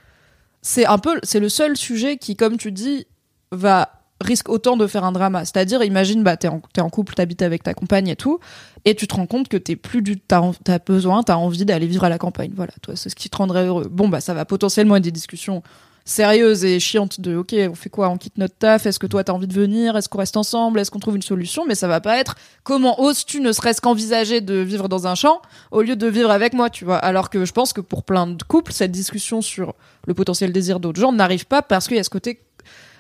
c'est 0.62 0.86
un 0.86 0.98
peu 0.98 1.20
c'est 1.24 1.40
le 1.42 1.50
seul 1.50 1.78
sujet 1.78 2.18
qui 2.18 2.36
comme 2.38 2.58
tu 2.58 2.72
dis 2.72 3.06
va 3.52 3.90
risque 4.22 4.48
autant 4.48 4.78
de 4.78 4.88
faire 4.88 5.04
un 5.04 5.12
drama. 5.12 5.44
C'est-à-dire 5.46 5.84
imagine 5.84 6.24
bah 6.24 6.38
t'es 6.38 6.48
en, 6.48 6.62
en 6.80 6.90
couple 6.90 7.14
t'habites 7.14 7.42
avec 7.42 7.64
ta 7.64 7.74
compagne 7.74 8.08
et 8.08 8.16
tout 8.16 8.40
et 8.86 8.96
tu 8.96 9.08
te 9.08 9.16
rends 9.16 9.28
compte 9.28 9.50
que 9.50 9.58
t'es 9.58 9.76
plus 9.76 10.02
du 10.02 10.20
t'as, 10.20 10.42
t'as 10.64 10.80
besoin 10.80 11.24
t'as 11.24 11.36
envie 11.36 11.66
d'aller 11.66 11.88
vivre 11.88 12.06
à 12.06 12.10
la 12.10 12.18
campagne. 12.18 12.52
Voilà 12.56 12.72
c'est 12.96 13.10
ce 13.10 13.16
qui 13.16 13.30
te 13.30 13.38
rendrait 13.38 13.66
heureux. 13.66 13.88
Bon 13.92 14.08
bah 14.08 14.22
ça 14.22 14.34
va 14.34 14.46
potentiellement 14.46 14.96
être 14.96 15.04
des 15.04 15.12
discussions 15.12 15.64
sérieuses 16.06 16.66
et 16.66 16.80
chiantes 16.80 17.22
de 17.22 17.38
ok 17.38 17.56
on 17.72 17.76
fait 17.76 17.90
quoi 17.90 18.10
on 18.10 18.18
quitte 18.18 18.38
notre 18.38 18.56
taf 18.56 18.86
est-ce 18.86 19.00
que 19.00 19.08
toi 19.08 19.24
t'as 19.24 19.32
envie 19.34 19.48
de 19.48 19.54
venir 19.54 19.96
est-ce 19.96 20.10
qu'on 20.10 20.18
reste 20.18 20.36
ensemble 20.36 20.80
est-ce 20.80 20.92
qu'on 20.92 21.00
trouve 21.00 21.16
une 21.16 21.22
solution 21.22 21.64
mais 21.66 21.76
ça 21.76 21.88
va 21.88 22.02
pas 22.02 22.18
être 22.18 22.36
comment 22.64 23.00
oses-tu 23.02 23.40
ne 23.40 23.52
serait-ce 23.54 23.80
qu'envisager 23.80 24.42
de 24.42 24.56
vivre 24.56 24.90
dans 24.90 25.08
un 25.08 25.16
champ 25.16 25.42
au 25.72 25.82
lieu 25.82 25.96
de 25.96 26.08
vivre 26.08 26.30
avec 26.30 26.54
moi 26.54 26.70
tu 26.70 26.84
vois? 26.84 26.98
Alors 26.98 27.30
que 27.30 27.46
je 27.46 27.54
pense 27.54 27.72
que 27.72 27.82
pour 27.82 28.04
plein 28.04 28.28
de 28.28 28.44
couples 28.44 28.74
cette 28.74 28.92
discussion 28.92 29.42
sur 29.42 29.74
le 30.06 30.14
potentiel 30.14 30.52
désir 30.52 30.80
d'autres 30.82 31.00
gens 31.00 31.14
n'arrive 31.14 31.46
pas 31.46 31.62
parce 31.62 31.88
qu'il 31.88 31.96
y 31.96 32.00
a 32.02 32.04
ce 32.04 32.10
côté 32.10 32.42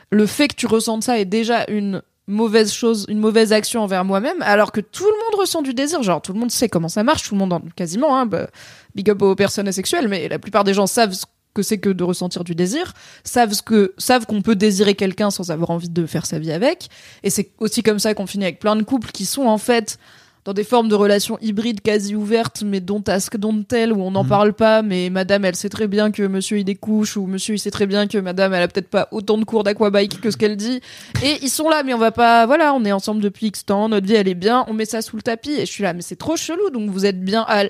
le 0.09 0.25
fait 0.25 0.47
que 0.47 0.55
tu 0.55 0.67
ressentes 0.67 1.03
ça 1.03 1.19
est 1.19 1.25
déjà 1.25 1.65
une 1.67 2.01
mauvaise 2.27 2.71
chose, 2.71 3.05
une 3.09 3.19
mauvaise 3.19 3.51
action 3.51 3.81
envers 3.81 4.05
moi-même, 4.05 4.41
alors 4.43 4.71
que 4.71 4.79
tout 4.79 5.03
le 5.03 5.11
monde 5.11 5.41
ressent 5.41 5.61
du 5.61 5.73
désir. 5.73 6.01
Genre, 6.03 6.21
tout 6.21 6.31
le 6.31 6.39
monde 6.39 6.51
sait 6.51 6.69
comment 6.69 6.87
ça 6.87 7.03
marche, 7.03 7.23
tout 7.27 7.35
le 7.35 7.39
monde, 7.39 7.51
en- 7.51 7.61
quasiment, 7.75 8.17
hein, 8.17 8.25
bah, 8.25 8.47
big 8.95 9.09
up 9.09 9.21
aux 9.23 9.35
personnes 9.35 9.67
asexuelles, 9.67 10.07
mais 10.07 10.29
la 10.29 10.39
plupart 10.39 10.63
des 10.63 10.73
gens 10.73 10.87
savent 10.87 11.13
que 11.53 11.61
c'est 11.61 11.77
que 11.77 11.89
de 11.89 12.03
ressentir 12.03 12.43
du 12.43 12.55
désir, 12.55 12.93
savent 13.23 13.53
ce 13.53 13.61
que, 13.61 13.93
savent 13.97 14.25
qu'on 14.25 14.41
peut 14.41 14.55
désirer 14.55 14.95
quelqu'un 14.95 15.29
sans 15.31 15.51
avoir 15.51 15.69
envie 15.69 15.89
de 15.89 16.05
faire 16.05 16.25
sa 16.25 16.39
vie 16.39 16.51
avec. 16.51 16.89
Et 17.23 17.29
c'est 17.29 17.49
aussi 17.59 17.83
comme 17.83 17.99
ça 17.99 18.13
qu'on 18.13 18.27
finit 18.27 18.45
avec 18.45 18.59
plein 18.59 18.75
de 18.75 18.83
couples 18.83 19.11
qui 19.11 19.25
sont, 19.25 19.43
en 19.45 19.57
fait, 19.57 19.97
dans 20.45 20.51
des 20.53 20.65
formes 20.65 20.89
de 20.89 20.95
relations 20.95 21.37
hybrides 21.41 21.79
quasi 21.79 22.15
ouvertes, 22.15 22.63
mais 22.65 22.81
dont 22.81 23.01
ask, 23.07 23.37
dont 23.37 23.63
tel, 23.63 23.93
où 23.93 24.01
on 24.01 24.11
n'en 24.11 24.23
Mhm. 24.23 24.29
parle 24.29 24.51
pas, 24.53 24.81
mais 24.81 25.09
madame, 25.09 25.45
elle 25.45 25.55
sait 25.55 25.69
très 25.69 25.87
bien 25.87 26.11
que 26.11 26.23
monsieur 26.23 26.57
il 26.57 26.65
découche, 26.65 27.15
ou 27.15 27.27
monsieur 27.27 27.55
il 27.55 27.59
sait 27.59 27.71
très 27.71 27.85
bien 27.87 28.07
que 28.07 28.17
madame, 28.17 28.53
elle 28.53 28.63
a 28.63 28.67
peut-être 28.67 28.89
pas 28.89 29.07
autant 29.11 29.37
de 29.37 29.45
cours 29.45 29.63
d'aquabike 29.63 30.19
que 30.19 30.31
ce 30.31 30.35
qu'elle 30.35 30.57
dit. 30.57 30.81
Et 31.23 31.37
ils 31.43 31.49
sont 31.49 31.69
là, 31.69 31.83
mais 31.83 31.93
on 31.93 31.97
va 31.97 32.11
pas, 32.11 32.45
voilà, 32.45 32.73
on 32.73 32.83
est 32.83 32.91
ensemble 32.91 33.21
depuis 33.21 33.47
X 33.47 33.65
temps, 33.65 33.87
notre 33.87 34.05
vie 34.05 34.15
elle 34.15 34.27
est 34.27 34.33
bien, 34.33 34.65
on 34.67 34.73
met 34.73 34.83
ça 34.83 35.01
sous 35.01 35.15
le 35.15 35.21
tapis, 35.21 35.51
et 35.53 35.65
je 35.65 35.71
suis 35.71 35.83
là, 35.83 35.93
mais 35.93 36.01
c'est 36.01 36.17
trop 36.17 36.35
chelou, 36.35 36.69
donc 36.71 36.89
vous 36.89 37.05
êtes 37.05 37.23
bien, 37.23 37.45
à- 37.47 37.63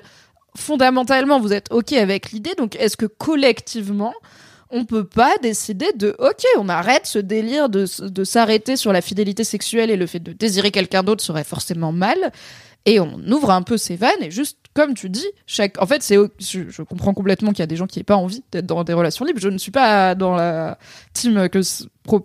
fondamentalement, 0.56 1.40
vous 1.40 1.52
êtes 1.52 1.72
ok 1.72 1.92
avec 1.94 2.32
l'idée, 2.32 2.54
donc 2.56 2.76
est-ce 2.76 2.96
que 2.96 3.06
collectivement, 3.06 4.14
on 4.70 4.84
peut 4.84 5.04
pas 5.04 5.36
décider 5.42 5.92
de 5.96 6.16
ok 6.18 6.42
on 6.58 6.68
arrête 6.68 7.06
ce 7.06 7.18
délire 7.18 7.68
de, 7.68 7.86
de 8.08 8.24
s'arrêter 8.24 8.76
sur 8.76 8.92
la 8.92 9.00
fidélité 9.02 9.44
sexuelle 9.44 9.90
et 9.90 9.96
le 9.96 10.06
fait 10.06 10.20
de 10.20 10.32
désirer 10.32 10.70
quelqu'un 10.70 11.02
d'autre 11.02 11.22
serait 11.22 11.44
forcément 11.44 11.92
mal 11.92 12.32
et 12.86 12.98
on 12.98 13.18
ouvre 13.30 13.50
un 13.50 13.62
peu 13.62 13.76
ses 13.76 13.96
vannes 13.96 14.10
et 14.22 14.30
juste 14.30 14.58
comme 14.74 14.94
tu 14.94 15.08
dis 15.10 15.26
chaque 15.46 15.80
en 15.80 15.86
fait 15.86 16.02
c'est 16.02 16.16
je, 16.38 16.68
je 16.68 16.82
comprends 16.82 17.14
complètement 17.14 17.50
qu'il 17.50 17.60
y 17.60 17.62
a 17.62 17.66
des 17.66 17.76
gens 17.76 17.86
qui 17.86 17.98
n'aient 17.98 18.04
pas 18.04 18.16
envie 18.16 18.42
d'être 18.50 18.66
dans 18.66 18.82
des 18.84 18.94
relations 18.94 19.24
libres. 19.24 19.38
Je 19.40 19.48
ne 19.48 19.58
suis 19.58 19.70
pas 19.70 20.14
dans 20.14 20.34
la 20.34 20.78
team 21.12 21.48
que 21.48 21.60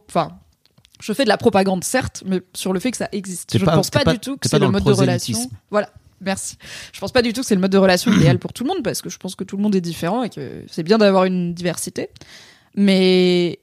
enfin 0.08 0.32
je 1.00 1.14
fais 1.14 1.26
de 1.26 1.30
la 1.30 1.38
propagande 1.38 1.84
certes 1.84 2.24
mais 2.26 2.42
sur 2.56 2.74
le 2.74 2.80
fait 2.80 2.92
que 2.92 2.98
ça 2.98 3.10
existe. 3.12 3.58
Je 3.58 3.64
ne 3.64 3.70
pense 3.70 3.90
pas, 3.92 4.00
pas- 4.00 4.14
du 4.14 4.20
tout 4.20 4.38
que 4.38 4.50
c'est 4.50 4.58
le 4.60 4.70
mode 4.70 4.84
de 4.84 4.92
relation. 4.92 5.38
voilà 5.70 5.90
Merci. 6.22 6.58
Je 6.94 7.00
pense 7.00 7.12
pas 7.12 7.22
du 7.22 7.34
tout 7.34 7.42
que 7.42 7.48
c'est 7.48 7.56
le 7.56 7.62
mode 7.62 7.72
de 7.72 7.78
relation 7.78 8.12
idéal 8.12 8.40
pour 8.40 8.54
tout 8.54 8.64
le 8.64 8.70
monde 8.70 8.84
parce 8.84 9.02
que 9.02 9.10
je 9.10 9.18
pense 9.18 9.36
que 9.36 9.44
tout 9.44 9.58
le 9.58 9.64
monde 9.64 9.76
est 9.76 9.82
différent 9.82 10.24
et 10.24 10.30
que 10.30 10.64
c'est 10.68 10.84
bien 10.84 10.98
d'avoir 10.98 11.26
une 11.26 11.54
diversité. 11.54 12.10
Mais 12.76 13.60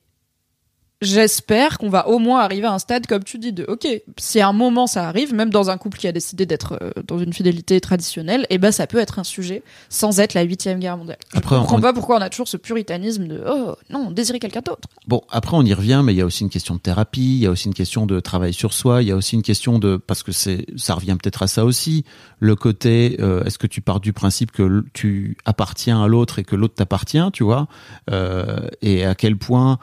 j'espère 1.02 1.78
qu'on 1.78 1.88
va 1.90 2.08
au 2.08 2.18
moins 2.18 2.40
arriver 2.40 2.66
à 2.66 2.72
un 2.72 2.78
stade, 2.78 3.06
comme 3.06 3.22
tu 3.22 3.38
dis, 3.38 3.52
de 3.52 3.64
OK, 3.68 3.86
si 4.18 4.40
à 4.40 4.48
un 4.48 4.52
moment 4.52 4.86
ça 4.86 5.06
arrive, 5.08 5.34
même 5.34 5.50
dans 5.50 5.68
un 5.70 5.76
couple 5.76 5.98
qui 5.98 6.08
a 6.08 6.12
décidé 6.12 6.46
d'être 6.46 6.78
euh, 6.80 6.90
dans 7.06 7.18
une 7.18 7.32
fidélité 7.32 7.80
traditionnelle, 7.80 8.46
et 8.50 8.58
ben 8.58 8.72
ça 8.72 8.86
peut 8.86 8.98
être 8.98 9.18
un 9.18 9.24
sujet 9.24 9.62
sans 9.88 10.20
être 10.20 10.34
la 10.34 10.42
huitième 10.42 10.78
guerre 10.80 10.96
mondiale. 10.96 11.18
Je 11.32 11.38
Après, 11.38 11.56
comprends 11.56 11.76
on- 11.78 11.80
pas 11.80 11.92
pourquoi 11.92 12.16
on 12.16 12.20
a 12.22 12.30
toujours 12.30 12.48
ce 12.48 12.56
puritanisme 12.56 13.26
de 13.26 13.42
oh 13.46 13.74
non, 13.90 14.10
désirer 14.10 14.38
quelqu'un 14.38 14.62
d'autre. 14.64 14.88
Bon, 15.06 15.22
après 15.30 15.56
on 15.56 15.62
y 15.62 15.74
revient, 15.74 16.00
mais 16.04 16.14
il 16.14 16.16
y 16.16 16.22
a 16.22 16.26
aussi 16.26 16.42
une 16.44 16.50
question 16.50 16.74
de 16.74 16.80
thérapie, 16.80 17.20
il 17.36 17.42
y 17.42 17.46
a 17.46 17.50
aussi 17.50 17.66
une 17.68 17.74
question 17.74 18.06
de 18.06 18.18
travail 18.20 18.52
sur 18.54 18.72
soi, 18.72 19.02
il 19.02 19.08
y 19.08 19.12
a 19.12 19.16
aussi 19.16 19.34
une 19.36 19.42
question 19.42 19.78
de 19.78 19.96
parce 19.98 20.22
que 20.22 20.32
c'est 20.32 20.66
ça 20.76 20.94
revient 20.94 21.16
peut-être 21.20 21.42
à 21.42 21.46
ça 21.46 21.64
aussi, 21.64 22.04
le 22.40 22.56
côté 22.56 23.16
euh, 23.20 23.44
est-ce 23.44 23.58
que 23.58 23.66
tu 23.66 23.80
pars 23.82 24.00
du 24.00 24.12
principe 24.12 24.50
que 24.50 24.82
tu 24.94 25.36
appartiens 25.44 26.02
à 26.02 26.06
l'autre 26.08 26.38
et 26.38 26.44
que 26.44 26.56
l'autre 26.56 26.74
t'appartient, 26.74 27.30
tu 27.32 27.44
vois, 27.44 27.68
euh, 28.10 28.66
et 28.82 29.04
à 29.04 29.14
quel 29.14 29.36
point 29.36 29.78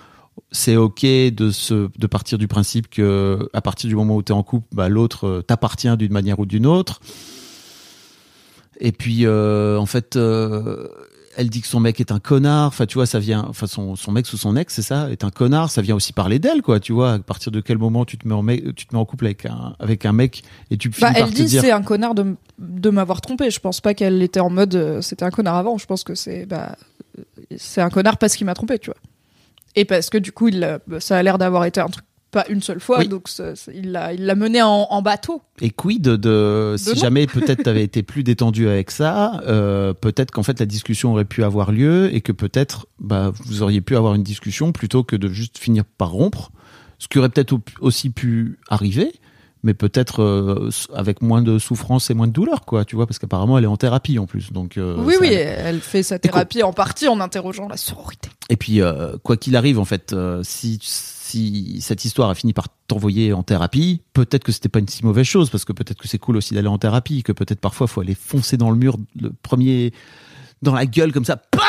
c'est 0.52 0.76
ok 0.76 1.02
de 1.04 1.52
se 1.52 1.90
de 1.98 2.08
partir 2.08 2.38
du 2.38 2.48
principe 2.48 2.90
que 2.90 3.50
à 3.54 3.62
partir 3.62 3.88
du 3.90 3.96
moment 3.96 4.16
où 4.16 4.24
tu 4.24 4.32
es 4.32 4.36
en 4.36 4.44
couple, 4.44 4.68
bah, 4.74 4.90
l'autre 4.90 5.28
euh, 5.28 5.42
t'appartient 5.42 5.96
d'une 5.98 6.12
manière 6.14 6.40
ou 6.40 6.46
d'une 6.46 6.66
autre. 6.66 7.00
Et 8.80 8.92
puis 8.92 9.26
euh, 9.26 9.78
en 9.78 9.86
fait. 9.86 10.16
euh, 10.16 10.88
elle 11.36 11.50
dit 11.50 11.62
que 11.62 11.68
son 11.68 11.80
mec 11.80 12.00
est 12.00 12.12
un 12.12 12.20
connard. 12.20 12.68
Enfin, 12.68 12.86
tu 12.86 12.94
vois, 13.00 13.08
ça 13.08 13.18
vient. 13.18 13.44
Enfin, 13.50 13.66
son, 13.66 13.96
son 13.96 14.12
mec 14.12 14.32
ou 14.32 14.38
son 14.38 14.56
ex, 14.56 14.72
c'est 14.72 14.84
ça, 14.84 15.10
est 15.10 15.24
un 15.24 15.32
connard. 15.32 15.72
Ça 15.72 15.82
vient 15.82 15.96
aussi 15.96 16.14
parler 16.14 16.38
d'elle, 16.38 16.62
quoi. 16.62 16.80
Tu 16.80 16.94
vois, 16.94 17.14
à 17.14 17.18
partir 17.18 17.52
de 17.52 17.60
quel 17.60 17.80
moment 17.80 18.06
tu 18.06 18.20
te 18.20 18.28
mets 18.28 18.36
en, 18.36 18.44
mec, 18.44 18.76
tu 18.76 18.86
te 18.86 18.94
mets 18.94 19.02
en 19.02 19.06
couple 19.06 19.26
avec 19.26 19.48
un, 19.48 19.74
avec 19.80 20.06
un 20.06 20.14
mec 20.14 20.44
et 20.70 20.78
tu 20.78 20.92
finis 20.92 21.02
Bah, 21.02 21.14
par 21.20 21.24
elle 21.28 21.34
te 21.34 21.36
dit 21.38 21.46
dire. 21.46 21.62
c'est 21.62 21.72
un 21.72 21.82
connard 21.82 22.14
de, 22.14 22.36
de 22.60 22.90
m'avoir 22.92 23.20
trompé. 23.22 23.50
Je 23.50 23.60
pense 23.60 23.82
pas 23.82 23.96
qu'elle 23.96 24.22
était 24.22 24.42
en 24.42 24.52
mode 24.52 24.76
euh, 24.76 25.02
c'était 25.02 25.26
un 25.26 25.32
connard 25.32 25.56
avant. 25.56 25.80
Je 25.80 25.88
pense 25.88 26.04
que 26.04 26.14
c'est 26.14 26.46
bah, 26.46 26.76
c'est 27.58 27.82
un 27.82 27.90
connard 27.90 28.18
parce 28.20 28.36
qu'il 28.36 28.46
m'a 28.46 28.54
trompé, 28.54 28.78
tu 28.78 28.92
vois. 28.92 28.98
Et 29.76 29.86
parce 29.86 30.10
que 30.10 30.18
du 30.18 30.32
coup, 30.32 30.48
il 30.50 30.80
ça 31.00 31.18
a 31.18 31.24
l'air 31.24 31.38
d'avoir 31.38 31.66
été 31.66 31.80
un 31.82 31.88
truc 31.88 32.06
pas 32.32 32.46
une 32.50 32.64
seule 32.64 32.80
fois, 32.80 32.98
Oui. 33.00 33.08
donc 33.08 33.28
ça- 33.28 33.56
ça- 33.56 33.72
il 33.72 33.92
l'a 33.92 34.12
il 34.12 34.26
l'a 34.26 34.34
mené 34.34 34.60
en, 34.64 34.88
en 34.90 35.02
bateau. 35.04 35.44
Et 35.62 35.70
quid 35.70 36.02
de, 36.02 36.74
si 36.80 36.90
non. 36.90 36.96
jamais 36.96 37.28
peut-être 37.28 37.62
t'avais 37.62 37.84
été 37.84 38.02
plus 38.02 38.24
détendu 38.24 38.68
avec 38.68 38.90
ça, 38.90 39.40
euh, 39.48 39.94
peut-être 39.94 40.32
qu'en 40.32 40.42
fait 40.42 40.60
la 40.60 40.66
discussion 40.66 41.12
aurait 41.12 41.26
pu 41.26 41.44
avoir 41.44 41.72
lieu 41.72 42.10
et 42.12 42.22
que 42.22 42.32
peut-être 42.32 42.88
bah, 43.00 43.32
vous 43.46 43.62
auriez 43.62 43.82
pu 43.82 43.96
avoir 43.96 44.16
une 44.16 44.24
discussion 44.24 44.72
plutôt 44.72 45.04
que 45.04 45.16
de 45.16 45.28
juste 45.30 45.60
finir 45.60 45.84
par 45.86 46.10
rompre, 46.10 46.52
ce 46.98 47.08
qui 47.08 47.20
aurait 47.20 47.30
peut-être 47.30 47.54
au- 47.54 47.62
aussi 47.82 48.10
pu 48.10 48.58
arriver, 48.68 49.12
mais 49.62 49.76
peut-être 49.76 50.24
euh, 50.24 50.72
avec 50.96 51.22
moins 51.22 51.44
de 51.44 51.60
souffrance 51.60 52.10
et 52.10 52.16
moins 52.16 52.28
de 52.28 52.34
douleur, 52.34 52.66
quoi, 52.66 52.84
tu 52.84 52.96
vois, 52.96 53.06
parce 53.06 53.20
qu'apparemment 53.20 53.60
elle 53.60 53.64
est 53.66 53.68
en 53.68 53.78
thérapie 53.78 54.18
en 54.18 54.26
plus, 54.26 54.52
donc. 54.52 54.78
euh, 54.78 54.96
oui, 54.98 55.14
oui, 55.22 55.28
elle 55.32 55.82
fait 55.82 56.02
sa 56.02 56.18
thérapie 56.18 56.64
en 56.64 56.74
partie 56.74 57.08
en 57.08 57.20
interrogeant 57.20 57.68
la 57.68 57.78
sororité. 57.78 58.30
Et 58.50 58.58
puis, 58.58 58.82
euh, 58.82 59.18
quoi 59.24 59.38
qu'il 59.38 59.56
arrive, 59.56 59.80
en 59.80 59.86
fait, 59.86 60.14
euh, 60.14 60.42
si, 60.44 60.78
si 60.82 61.80
cette 61.82 62.04
histoire 62.06 62.30
a 62.30 62.36
fini 62.36 62.54
par 62.54 62.68
t'envoyer 62.88 63.34
en 63.34 63.42
thérapie, 63.44 64.02
peut-être 64.14 64.44
que 64.44 64.52
c'était 64.52 64.70
pas 64.70 64.80
une 64.80 64.88
si 64.88 65.06
mauvaise 65.06 65.26
chose, 65.26 65.50
parce 65.50 65.66
que 65.66 65.72
peut-être 65.74 66.00
que 66.00 66.08
c'est 66.08 66.18
cool 66.20 66.38
aussi 66.38 66.54
d'aller 66.54 66.68
en 66.68 66.78
thérapie, 66.78 67.24
que 67.24 67.32
peut-être 67.32 67.62
parfois 67.62 67.88
faut 67.88 68.02
aller 68.02 68.16
foncer 68.16 68.58
dans 68.58 68.70
le 68.70 68.76
mur, 68.76 68.98
le 69.20 69.32
premier 69.32 69.94
dans 70.62 70.74
la 70.74 70.86
gueule 70.86 71.12
comme 71.12 71.26
ça, 71.26 71.38
PAM 71.38 71.62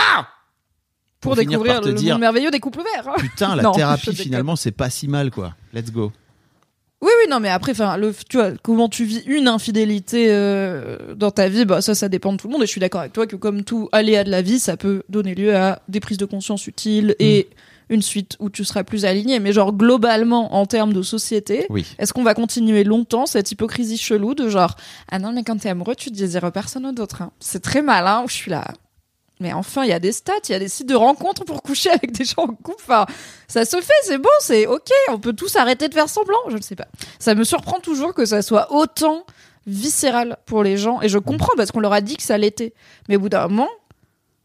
Pour, 1.20 1.36
découvrir 1.36 1.74
par 1.74 1.82
te 1.82 1.88
le 1.88 1.94
dire, 1.94 2.14
monde 2.14 2.20
merveilleux 2.20 2.50
des 2.50 2.60
couples 2.60 2.82
verts. 2.82 3.08
hein. 3.08 3.14
putain, 3.18 3.54
la 3.56 3.62
Non, 3.64 3.72
thérapie 3.72 4.14
finalement 4.14 4.56
c'est 4.56 4.72
pas 4.72 4.90
si 4.90 5.08
mal, 5.08 5.30
quoi. 5.30 5.54
Let's 5.72 5.90
go. 5.92 6.12
Oui, 7.04 7.10
oui, 7.22 7.30
non, 7.30 7.38
mais 7.38 7.50
après, 7.50 7.72
enfin, 7.72 7.98
le, 7.98 8.14
tu 8.30 8.38
vois, 8.38 8.52
comment 8.62 8.88
tu 8.88 9.04
vis 9.04 9.22
une 9.26 9.46
infidélité 9.46 10.28
euh, 10.30 11.14
dans 11.14 11.30
ta 11.30 11.48
vie, 11.48 11.66
bah 11.66 11.82
ça, 11.82 11.94
ça 11.94 12.08
dépend 12.08 12.32
de 12.32 12.38
tout 12.38 12.48
le 12.48 12.52
monde. 12.54 12.62
Et 12.62 12.66
je 12.66 12.70
suis 12.70 12.80
d'accord 12.80 13.02
avec 13.02 13.12
toi 13.12 13.26
que 13.26 13.36
comme 13.36 13.62
tout 13.62 13.90
aléa 13.92 14.24
de 14.24 14.30
la 14.30 14.40
vie, 14.40 14.58
ça 14.58 14.76
peut 14.78 15.02
donner 15.10 15.34
lieu 15.34 15.54
à 15.54 15.80
des 15.88 16.00
prises 16.00 16.16
de 16.16 16.24
conscience 16.24 16.66
utiles 16.66 17.14
et 17.18 17.48
une 17.90 18.00
suite 18.00 18.36
où 18.40 18.48
tu 18.48 18.64
seras 18.64 18.84
plus 18.84 19.04
aligné. 19.04 19.38
Mais 19.38 19.52
genre 19.52 19.74
globalement, 19.74 20.54
en 20.54 20.64
termes 20.64 20.94
de 20.94 21.02
société, 21.02 21.66
Oui. 21.68 21.84
est-ce 21.98 22.14
qu'on 22.14 22.22
va 22.22 22.32
continuer 22.32 22.84
longtemps 22.84 23.26
cette 23.26 23.52
hypocrisie 23.52 23.98
chelou 23.98 24.34
de 24.34 24.48
genre 24.48 24.74
ah 25.10 25.18
non 25.18 25.32
mais 25.32 25.42
quand 25.44 25.58
t'es 25.58 25.68
amoureux, 25.68 25.94
tu 25.96 26.10
désires 26.10 26.50
personne 26.52 26.90
d'autre. 26.94 27.20
hein. 27.20 27.32
C'est 27.38 27.60
très 27.62 27.82
malin. 27.82 28.22
où 28.24 28.28
Je 28.28 28.34
suis 28.34 28.50
là. 28.50 28.64
Mais 29.40 29.52
enfin, 29.52 29.82
il 29.82 29.90
y 29.90 29.92
a 29.92 29.98
des 29.98 30.12
stats, 30.12 30.32
il 30.48 30.52
y 30.52 30.54
a 30.54 30.58
des 30.58 30.68
sites 30.68 30.88
de 30.88 30.94
rencontres 30.94 31.44
pour 31.44 31.62
coucher 31.62 31.90
avec 31.90 32.12
des 32.12 32.24
gens 32.24 32.42
en 32.42 32.54
couple. 32.54 32.82
Enfin, 32.82 33.06
ça 33.48 33.64
se 33.64 33.80
fait, 33.80 33.92
c'est 34.04 34.18
bon, 34.18 34.28
c'est 34.40 34.66
ok. 34.66 34.90
On 35.10 35.18
peut 35.18 35.32
tous 35.32 35.56
arrêter 35.56 35.88
de 35.88 35.94
faire 35.94 36.08
semblant. 36.08 36.38
Je 36.48 36.56
ne 36.56 36.62
sais 36.62 36.76
pas. 36.76 36.86
Ça 37.18 37.34
me 37.34 37.44
surprend 37.44 37.80
toujours 37.80 38.14
que 38.14 38.24
ça 38.24 38.42
soit 38.42 38.72
autant 38.72 39.24
viscéral 39.66 40.36
pour 40.46 40.62
les 40.62 40.76
gens. 40.76 41.00
Et 41.02 41.08
je 41.08 41.18
comprends 41.18 41.52
parce 41.56 41.72
qu'on 41.72 41.80
leur 41.80 41.92
a 41.92 42.00
dit 42.00 42.16
que 42.16 42.22
ça 42.22 42.38
l'était. 42.38 42.74
Mais 43.08 43.16
au 43.16 43.20
bout 43.20 43.28
d'un 43.28 43.48
moment, 43.48 43.68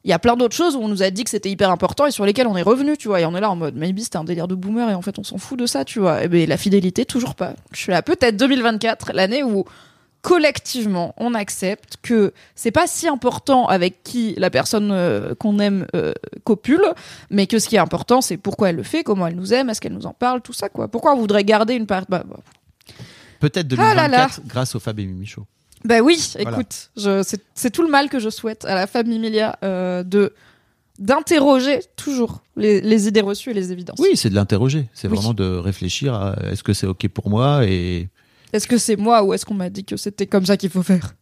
il 0.04 0.10
y 0.10 0.14
a 0.14 0.20
plein 0.20 0.38
d'autres 0.38 0.56
choses 0.56 0.76
où 0.76 0.80
on 0.80 0.88
nous 0.88 1.04
a 1.04 1.10
dit 1.10 1.24
que 1.24 1.30
c'était 1.30 1.52
hyper 1.52 1.70
important 1.70 2.06
et 2.06 2.12
sur 2.12 2.26
lesquelles 2.26 2.48
on 2.48 2.56
est 2.56 2.64
revenu, 2.64 2.98
tu 2.98 3.10
vois. 3.10 3.20
Et 3.22 3.26
on 3.26 3.36
est 3.36 3.42
là 3.42 3.52
en 3.52 3.56
mode, 3.56 3.76
maybe 3.76 4.00
c'était 4.00 4.18
un 4.18 4.24
délire 4.24 4.48
de 4.48 4.56
boomer 4.56 4.90
et 4.90 4.94
en 4.94 5.02
fait 5.02 5.20
on 5.20 5.24
s'en 5.24 5.38
fout 5.38 5.60
de 5.60 5.66
ça, 5.66 5.84
tu 5.84 6.00
vois. 6.00 6.24
Et 6.24 6.28
ben 6.28 6.48
la 6.48 6.58
fidélité, 6.58 7.06
toujours 7.06 7.36
pas. 7.36 7.54
Je 7.74 7.78
suis 7.78 7.92
là, 7.92 8.02
peut-être 8.02 8.38
2024, 8.38 9.12
l'année 9.14 9.44
où 9.44 9.66
collectivement 10.22 11.14
on 11.18 11.34
accepte 11.34 11.98
que 12.02 12.34
c'est 12.56 12.72
pas 12.72 12.88
si 12.88 13.08
important 13.08 13.68
avec 13.68 14.04
qui 14.04 14.36
la 14.38 14.50
personne 14.50 14.90
euh, 14.92 15.34
qu'on 15.36 15.60
aime 15.60 15.88
euh, 15.96 16.14
copule, 16.44 16.84
mais 17.30 17.48
que 17.48 17.60
ce 17.60 17.68
qui 17.70 17.76
est 17.76 17.80
important 17.80 18.22
c'est 18.22 18.38
pourquoi 18.38 18.70
elle 18.70 18.76
le 18.76 18.84
fait, 18.84 19.04
comment 19.04 19.28
elle 19.28 19.36
nous 19.36 19.54
aime, 19.54 19.70
est-ce 19.70 19.80
qu'elle 19.82 19.94
nous 19.94 20.06
en 20.06 20.14
parle, 20.14 20.42
tout 20.42 20.54
ça 20.54 20.70
quoi. 20.70 20.88
Pourquoi 20.88 21.14
on 21.14 21.18
voudrait 21.20 21.44
garder 21.44 21.74
une 21.76 21.88
part. 21.88 22.04
Bah, 22.10 22.24
bah, 22.28 22.38
Peut-être 23.40 23.68
Ah 23.78 23.94
là 23.96 24.08
2024 24.08 24.38
là. 24.38 24.44
grâce 24.48 24.76
au 24.76 24.80
Fab 24.80 25.00
et 25.00 25.06
Mimi 25.06 25.26
Show. 25.26 25.46
Bah 25.86 26.02
oui, 26.02 26.34
écoute, 26.38 26.92
c'est, 27.56 27.70
tout 27.72 27.84
le 27.84 27.90
mal 27.90 28.10
que 28.10 28.20
je 28.20 28.30
souhaite 28.30 28.66
à 28.66 28.76
la 28.76 28.86
femme 28.86 29.10
Emilia 29.12 29.58
euh, 29.64 30.04
de 30.04 30.34
d'interroger 31.00 31.80
toujours 31.96 32.42
les, 32.58 32.82
les 32.82 33.08
idées 33.08 33.22
reçues 33.22 33.52
et 33.52 33.54
les 33.54 33.72
évidences. 33.72 33.98
Oui, 34.00 34.18
c'est 34.18 34.30
de 34.30 34.36
l'interroger. 34.36 34.90
C'est 34.94 35.08
Oui. 35.08 35.16
vraiment 35.16 35.34
de 35.34 35.46
réfléchir 35.56 36.14
à 36.14 36.36
est-ce 36.52 36.62
que 36.62 36.74
c'est 36.74 36.88
ok 36.88 37.08
pour 37.08 37.30
moi 37.30 37.66
et 37.66 38.10
Est-ce 38.54 38.68
que 38.68 38.78
c'est 38.78 38.96
moi 38.96 39.24
ou 39.24 39.34
est-ce 39.34 39.46
qu'on 39.46 39.54
m'a 39.54 39.70
dit 39.70 39.84
que 39.86 39.98
c'était 39.98 40.28
comme 40.28 40.46
ça 40.46 40.58
qu'il 40.58 40.70
faut 40.70 40.84
faire 40.84 41.14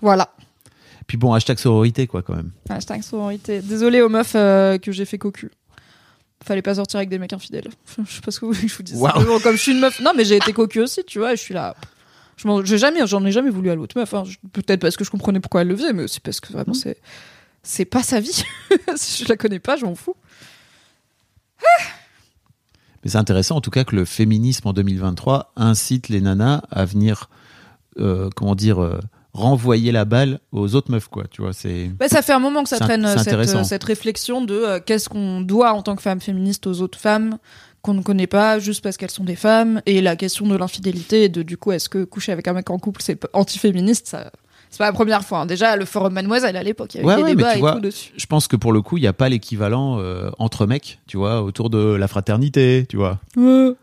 Voilà. 0.00 0.34
puis 1.06 1.16
bon 1.16 1.32
hashtag 1.32 1.58
sororité 1.58 2.06
quoi 2.06 2.22
quand 2.22 2.34
même. 2.34 2.50
Hashtag 2.68 3.02
sororité. 3.02 3.60
Désolé 3.62 4.02
aux 4.02 4.08
meufs 4.08 4.32
euh, 4.34 4.78
que 4.78 4.90
j'ai 4.92 5.04
fait 5.04 5.18
cocu. 5.18 5.50
Fallait 6.44 6.62
pas 6.62 6.74
sortir 6.74 6.96
avec 6.98 7.08
des 7.08 7.18
mecs 7.18 7.32
infidèles. 7.32 7.68
Je 8.06 8.14
sais 8.14 8.20
pas 8.20 8.32
ce 8.32 8.40
que 8.40 8.46
vous 8.46 8.52
voulez 8.52 8.66
que 8.66 8.72
je 8.72 8.76
vous 8.76 8.82
dise. 8.82 8.96
C'est 9.00 9.24
bon, 9.26 9.38
Comme 9.40 9.54
je 9.56 9.62
suis 9.62 9.72
une 9.72 9.78
meuf. 9.80 10.00
Non, 10.00 10.10
mais 10.16 10.24
j'ai 10.24 10.36
été 10.36 10.52
cocu 10.52 10.80
aussi, 10.80 11.04
tu 11.04 11.20
vois. 11.20 11.32
et 11.34 11.36
Je 11.36 11.40
suis 11.42 11.54
là. 11.54 11.76
Je 12.36 12.48
m'en, 12.48 12.64
j'ai 12.64 12.78
jamais, 12.78 13.06
j'en 13.06 13.24
ai 13.24 13.30
jamais 13.30 13.50
voulu 13.50 13.70
à 13.70 13.76
l'autre 13.76 13.96
meuf. 13.96 14.12
hein. 14.14 14.24
Peut-être 14.52 14.80
parce 14.80 14.96
que 14.96 15.04
je 15.04 15.10
comprenais 15.10 15.38
pourquoi 15.38 15.60
elle 15.60 15.68
le 15.68 15.76
faisait, 15.76 15.92
mais 15.92 16.02
aussi 16.02 16.18
parce 16.18 16.40
que 16.40 16.52
vraiment 16.52 16.74
c'est, 16.74 16.96
c'est 17.62 17.84
pas 17.84 18.02
sa 18.02 18.18
vie. 18.18 18.42
si 18.96 19.22
je 19.22 19.28
la 19.28 19.36
connais 19.36 19.60
pas, 19.60 19.76
je 19.76 19.84
m'en 19.84 19.94
fous. 19.94 20.16
Mais 23.04 23.10
c'est 23.10 23.18
intéressant 23.18 23.56
en 23.56 23.60
tout 23.60 23.70
cas 23.70 23.84
que 23.84 23.96
le 23.96 24.04
féminisme 24.04 24.68
en 24.68 24.72
2023 24.72 25.52
incite 25.56 26.08
les 26.08 26.20
nanas 26.20 26.62
à 26.70 26.84
venir, 26.84 27.28
euh, 27.98 28.30
comment 28.34 28.54
dire, 28.54 28.82
euh, 28.82 29.00
renvoyer 29.34 29.92
la 29.92 30.04
balle 30.04 30.40
aux 30.52 30.74
autres 30.74 30.90
meufs, 30.90 31.08
quoi. 31.08 31.24
Tu 31.30 31.42
vois, 31.42 31.52
c'est. 31.52 31.88
Bah, 31.88 32.08
ça 32.08 32.22
fait 32.22 32.32
un 32.32 32.38
moment 32.38 32.62
que 32.62 32.68
ça 32.68 32.78
traîne 32.78 33.06
cette, 33.18 33.32
euh, 33.32 33.64
cette 33.64 33.84
réflexion 33.84 34.44
de 34.44 34.54
euh, 34.54 34.80
qu'est-ce 34.84 35.08
qu'on 35.08 35.40
doit 35.40 35.72
en 35.72 35.82
tant 35.82 35.96
que 35.96 36.02
femme 36.02 36.20
féministe 36.20 36.66
aux 36.66 36.80
autres 36.80 36.98
femmes 36.98 37.38
qu'on 37.80 37.94
ne 37.94 38.02
connaît 38.02 38.28
pas 38.28 38.60
juste 38.60 38.82
parce 38.82 38.96
qu'elles 38.96 39.10
sont 39.10 39.24
des 39.24 39.34
femmes 39.34 39.82
et 39.86 40.00
la 40.00 40.14
question 40.14 40.46
de 40.46 40.56
l'infidélité 40.56 41.24
et 41.24 41.28
de 41.28 41.42
du 41.42 41.56
coup 41.56 41.72
est-ce 41.72 41.88
que 41.88 42.04
coucher 42.04 42.30
avec 42.30 42.46
un 42.46 42.52
mec 42.52 42.70
en 42.70 42.78
couple 42.78 43.02
c'est 43.02 43.18
anti-féministe 43.32 44.06
ça 44.06 44.30
c'est 44.72 44.78
pas 44.78 44.86
la 44.86 44.92
première 44.92 45.22
fois 45.24 45.38
hein. 45.42 45.46
déjà 45.46 45.76
le 45.76 45.84
forum 45.84 46.12
Mademoiselle 46.14 46.56
à 46.56 46.62
l'époque 46.64 46.94
il 46.94 46.96
y 46.96 47.00
avait 47.00 47.06
Ouais, 47.08 47.16
des 47.16 47.22
ouais, 47.22 47.28
mais 47.30 47.36
débats 47.36 47.52
tu 47.52 47.58
et 47.58 47.60
vois, 47.60 47.72
tout 47.74 47.80
dessus 47.80 48.12
Je 48.16 48.26
pense 48.26 48.48
que 48.48 48.56
pour 48.56 48.72
le 48.72 48.82
coup, 48.82 48.96
il 48.96 49.02
n'y 49.02 49.06
a 49.06 49.12
pas 49.12 49.28
l'équivalent 49.28 49.98
euh, 50.00 50.30
entre 50.38 50.66
mecs, 50.66 50.98
tu 51.06 51.16
vois, 51.18 51.42
autour 51.42 51.70
de 51.70 51.78
la 51.78 52.08
fraternité, 52.08 52.84
tu 52.88 52.96
vois. 52.96 53.20
Ouais. 53.36 53.74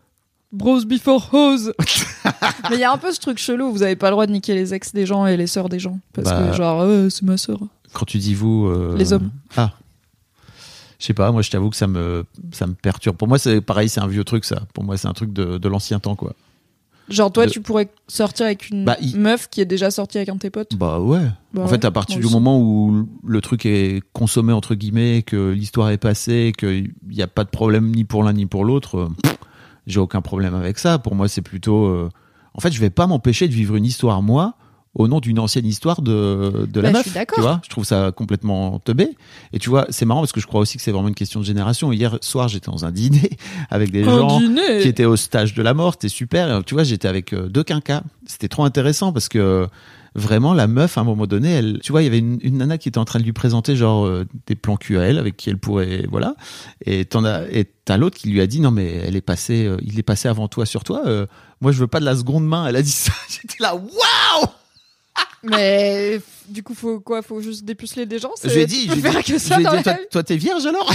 Bros 0.52 0.80
before 0.84 1.28
hose 1.32 1.72
mais 2.70 2.76
il 2.76 2.80
y 2.80 2.84
a 2.84 2.90
un 2.92 2.98
peu 2.98 3.12
ce 3.12 3.20
truc 3.20 3.38
chelou 3.38 3.70
vous 3.72 3.82
avez 3.84 3.94
pas 3.94 4.08
le 4.08 4.12
droit 4.12 4.26
de 4.26 4.32
niquer 4.32 4.52
les 4.54 4.74
ex 4.74 4.92
des 4.92 5.06
gens 5.06 5.24
et 5.26 5.36
les 5.36 5.46
sœurs 5.46 5.68
des 5.68 5.78
gens 5.78 6.00
parce 6.12 6.28
Bah. 6.28 6.48
que 6.50 6.56
genre 6.56 6.80
euh, 6.82 7.08
c'est 7.08 7.22
ma 7.22 7.36
sœur 7.36 7.58
Quand 7.92 8.04
tu 8.04 8.18
dis 8.18 8.34
vous. 8.34 8.66
euh, 8.66 8.96
Les 8.98 9.12
hommes. 9.12 9.30
Ah. 9.56 9.70
Je 10.98 11.06
sais 11.06 11.14
pas, 11.14 11.30
moi 11.32 11.40
je 11.42 11.50
t'avoue 11.50 11.70
que 11.70 11.76
ça 11.76 11.86
me, 11.86 12.24
ça 12.52 12.66
me 12.66 12.74
perturbe. 12.74 13.16
Pour 13.16 13.26
moi, 13.28 13.38
c'est 13.38 13.60
pareil, 13.62 13.88
c'est 13.88 14.00
un 14.00 14.06
vieux 14.06 14.22
truc, 14.24 14.44
ça. 14.44 14.60
Pour 14.74 14.84
moi, 14.84 14.98
c'est 14.98 15.08
un 15.08 15.14
truc 15.14 15.32
de, 15.32 15.56
de 15.56 15.68
l'ancien 15.68 15.98
temps, 15.98 16.14
quoi. 16.14 16.34
Genre 17.10 17.30
toi 17.32 17.46
De- 17.46 17.50
tu 17.50 17.60
pourrais 17.60 17.88
sortir 18.08 18.46
avec 18.46 18.70
une 18.70 18.84
Bah, 18.84 18.96
il- 19.00 19.16
meuf 19.18 19.48
qui 19.50 19.60
est 19.60 19.64
déjà 19.66 19.90
sortie 19.90 20.18
avec 20.18 20.28
un 20.30 20.34
de 20.34 20.38
tes 20.38 20.50
potes 20.50 20.76
Bah 20.76 20.98
ouais. 21.00 21.18
Bah 21.52 21.62
en 21.62 21.64
ouais, 21.64 21.70
fait, 21.70 21.84
à 21.84 21.90
partir 21.90 22.18
du 22.18 22.24
aussi. 22.24 22.32
moment 22.34 22.58
où 22.60 23.06
le 23.26 23.40
truc 23.40 23.66
est 23.66 24.00
consommé, 24.12 24.52
entre 24.52 24.74
guillemets, 24.74 25.22
que 25.22 25.50
l'histoire 25.50 25.90
est 25.90 25.98
passée, 25.98 26.52
qu'il 26.56 26.92
n'y 27.08 27.22
a 27.22 27.26
pas 27.26 27.44
de 27.44 27.50
problème 27.50 27.90
ni 27.94 28.04
pour 28.04 28.22
l'un 28.22 28.32
ni 28.32 28.46
pour 28.46 28.64
l'autre, 28.64 28.96
euh, 28.98 29.08
j'ai 29.86 29.98
aucun 30.00 30.20
problème 30.22 30.54
avec 30.54 30.78
ça. 30.78 30.98
Pour 30.98 31.14
moi, 31.14 31.28
c'est 31.28 31.42
plutôt. 31.42 31.86
euh, 31.86 32.08
En 32.54 32.60
fait, 32.60 32.72
je 32.72 32.80
vais 32.80 32.90
pas 32.90 33.06
m'empêcher 33.06 33.46
de 33.48 33.52
vivre 33.54 33.76
une 33.76 33.84
histoire, 33.84 34.22
moi, 34.22 34.54
au 34.94 35.06
nom 35.06 35.20
d'une 35.20 35.38
ancienne 35.38 35.66
histoire 35.66 36.02
de, 36.02 36.66
de 36.68 36.80
la 36.80 36.90
Bah, 36.90 37.00
je 37.04 37.08
meuf. 37.10 37.16
suis. 37.16 37.26
Tu 37.34 37.40
vois, 37.40 37.60
je 37.64 37.68
trouve 37.70 37.84
ça 37.84 38.10
complètement 38.10 38.78
teubé. 38.80 39.08
Et 39.52 39.58
tu 39.58 39.70
vois, 39.70 39.86
c'est 39.90 40.04
marrant 40.04 40.20
parce 40.20 40.32
que 40.32 40.40
je 40.40 40.46
crois 40.46 40.60
aussi 40.60 40.76
que 40.78 40.82
c'est 40.82 40.90
vraiment 40.90 41.08
une 41.08 41.14
question 41.14 41.38
de 41.40 41.44
génération. 41.44 41.92
Hier 41.92 42.18
soir, 42.22 42.48
j'étais 42.48 42.70
dans 42.70 42.84
un 42.84 42.90
dîner 42.90 43.30
avec 43.70 43.92
des 43.92 44.02
Un 44.02 44.18
gens 44.18 44.40
dîner. 44.40 44.80
qui 44.82 44.88
étaient 44.88 45.04
au 45.04 45.16
stage 45.16 45.54
de 45.54 45.62
la 45.62 45.74
mort, 45.74 45.92
c'était 45.92 46.08
super. 46.08 46.64
Tu 46.64 46.74
vois, 46.74 46.82
j'étais 46.84 47.06
avec 47.08 47.32
euh, 47.32 47.48
deux 47.48 47.62
quinquas. 47.62 48.02
C'était 48.26 48.48
trop 48.48 48.64
intéressant 48.64 49.12
parce 49.12 49.28
que 49.28 49.38
euh, 49.38 49.66
vraiment 50.16 50.54
la 50.54 50.66
meuf, 50.66 50.98
à 50.98 51.02
un 51.02 51.04
moment 51.04 51.28
donné, 51.28 51.50
elle, 51.52 51.78
tu 51.84 51.92
vois, 51.92 52.02
il 52.02 52.06
y 52.06 52.08
avait 52.08 52.18
une, 52.18 52.40
une 52.42 52.58
nana 52.58 52.76
qui 52.76 52.88
était 52.88 52.98
en 52.98 53.04
train 53.04 53.20
de 53.20 53.24
lui 53.24 53.32
présenter 53.32 53.76
genre 53.76 54.04
euh, 54.06 54.26
des 54.48 54.56
plans 54.56 54.76
elle 54.90 55.18
avec 55.18 55.36
qui 55.36 55.50
elle 55.50 55.58
pourrait, 55.58 56.04
voilà. 56.10 56.34
Et 56.84 57.04
t'en 57.04 57.24
as, 57.24 57.42
et 57.52 57.64
t'as 57.84 57.96
l'autre 57.96 58.16
qui 58.18 58.28
lui 58.28 58.40
a 58.40 58.48
dit 58.48 58.58
non 58.60 58.72
mais 58.72 58.92
elle 59.06 59.14
est 59.14 59.20
passée, 59.20 59.66
euh, 59.66 59.76
il 59.82 59.96
est 60.00 60.02
passé 60.02 60.26
avant 60.26 60.48
toi 60.48 60.66
sur 60.66 60.82
toi. 60.82 61.02
euh, 61.06 61.26
moi 61.60 61.70
je 61.70 61.78
veux 61.78 61.86
pas 61.86 62.00
de 62.00 62.04
la 62.04 62.16
seconde 62.16 62.44
main. 62.44 62.66
Elle 62.66 62.74
a 62.74 62.82
dit 62.82 62.90
ça. 62.90 63.12
J'étais 63.28 63.62
là, 63.62 63.74
waouh. 63.76 64.48
Mais 65.42 66.20
du 66.48 66.62
coup, 66.62 66.74
faut 66.74 67.00
quoi? 67.00 67.22
Faut 67.22 67.40
juste 67.40 67.64
dépuceler 67.64 68.04
des 68.04 68.18
gens? 68.18 68.32
Je 68.44 68.50
lui 68.50 68.60
ai 68.60 68.66
dit, 68.66 68.88
Tu 68.88 68.96
je 68.96 69.00
faire 69.00 69.22
dit, 69.22 69.32
que 69.32 69.38
ça 69.38 69.58
dans 69.58 69.76
dit, 69.76 69.82
la 69.84 69.94
toi, 70.10 70.22
t'es 70.22 70.36
vierge 70.36 70.66
alors? 70.66 70.92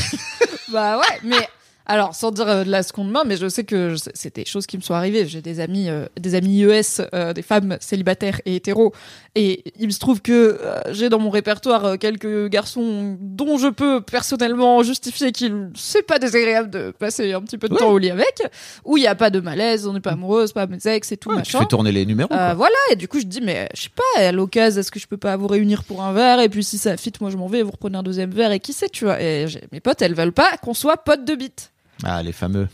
Bah 0.72 1.00
ouais, 1.00 1.20
mais 1.24 1.50
Alors, 1.88 2.16
sans 2.16 2.32
dire 2.32 2.48
euh, 2.48 2.64
de 2.64 2.72
la 2.72 2.82
seconde 2.84 3.12
main, 3.12 3.24
mais 3.26 3.38
je 3.38 3.48
sais 3.48 3.64
que 3.64 3.96
c'est 4.14 4.36
des 4.36 4.46
choses 4.46 4.66
qui 4.66 4.76
me 4.78 4.82
sont 4.82 4.94
arrivées. 4.96 5.28
J'ai 5.28 5.42
des 5.42 5.60
amis, 5.60 5.90
euh, 5.90 6.06
des 6.20 6.34
amis 6.34 6.64
ES, 6.64 7.02
euh, 7.14 7.32
des 7.34 7.44
femmes 7.44 7.78
célibataires 7.80 8.42
et 8.46 8.56
hétéros, 8.56 8.92
et 9.36 9.64
il 9.80 9.94
se 9.94 10.00
trouve 10.00 10.22
que 10.22 10.58
euh, 10.62 10.80
j'ai 10.92 11.10
dans 11.10 11.20
mon 11.20 11.30
répertoire 11.30 11.86
euh, 11.86 11.96
quelques 11.98 12.48
garçons 12.50 13.18
dont 13.20 13.58
je 13.58 13.68
peux 13.68 14.02
personnellement 14.02 14.82
justifier 14.82 15.32
qu'il 15.32 15.70
c'est 15.76 16.02
pas 16.02 16.18
désagréable 16.20 16.70
de 16.72 16.92
passer 16.98 17.34
un 17.34 17.42
petit 17.42 17.58
peu 17.58 17.68
de 17.70 17.74
Ouais. 17.74 17.80
temps 17.80 17.92
au 17.92 17.98
lit 17.98 18.10
avec, 18.10 18.42
où 18.84 18.98
il 18.98 19.04
y 19.04 19.08
a 19.08 19.14
pas 19.16 19.30
de 19.30 19.40
malaise, 19.40 19.86
on 19.86 19.94
n'est 19.94 20.00
pas 20.00 20.12
amoureuse, 20.14 20.54
pas 20.54 20.66
mes 20.68 20.86
ex 20.88 21.12
et 21.12 21.18
tout 21.18 21.30
Ouais, 21.30 21.36
tu 21.36 21.40
machin. 21.40 21.60
fais 21.60 21.66
tourner 21.66 21.92
les 21.92 22.06
numéros. 22.06 22.34
Euh, 22.34 22.54
voilà, 22.56 22.76
et 22.92 22.96
du 22.96 23.08
coup, 23.08 23.20
je 23.20 23.26
dis, 23.26 23.42
mais 23.42 23.70
je 23.76 23.84
sais 23.84 23.90
pas, 23.96 24.22
à 24.22 24.32
l'occasion, 24.32 24.80
est-ce 24.82 24.92
que 24.92 25.00
je 25.00 25.06
peux 25.08 25.18
pas 25.18 25.36
vous 25.38 25.48
réunir 25.48 25.84
pour 25.84 26.02
un 26.04 26.14
verre? 26.14 26.40
Et 26.40 26.50
puis, 26.50 26.64
si 26.64 26.78
ça 26.80 26.98
fit, 26.98 27.12
moi 27.22 27.30
je 27.30 27.38
m'en 27.38 27.48
vais, 27.48 27.62
vous 27.62 27.72
reprenez 27.72 27.98
un 27.98 28.04
deuxième 28.04 28.32
verre, 28.32 28.52
et 28.52 28.60
qui 28.60 28.74
sait, 28.74 28.90
tu 28.90 29.06
vois. 29.06 29.22
Et 29.22 29.46
mes 29.72 29.80
potes, 29.82 30.02
elles 30.02 30.16
veulent 30.16 30.32
pas 30.32 30.58
qu'on 30.64 30.74
soit 30.74 30.98
potes 30.98 31.26
de 31.26 31.36
bite. 31.36 31.72
Ah, 32.04 32.22
les 32.24 32.32
fameux. 32.34 32.68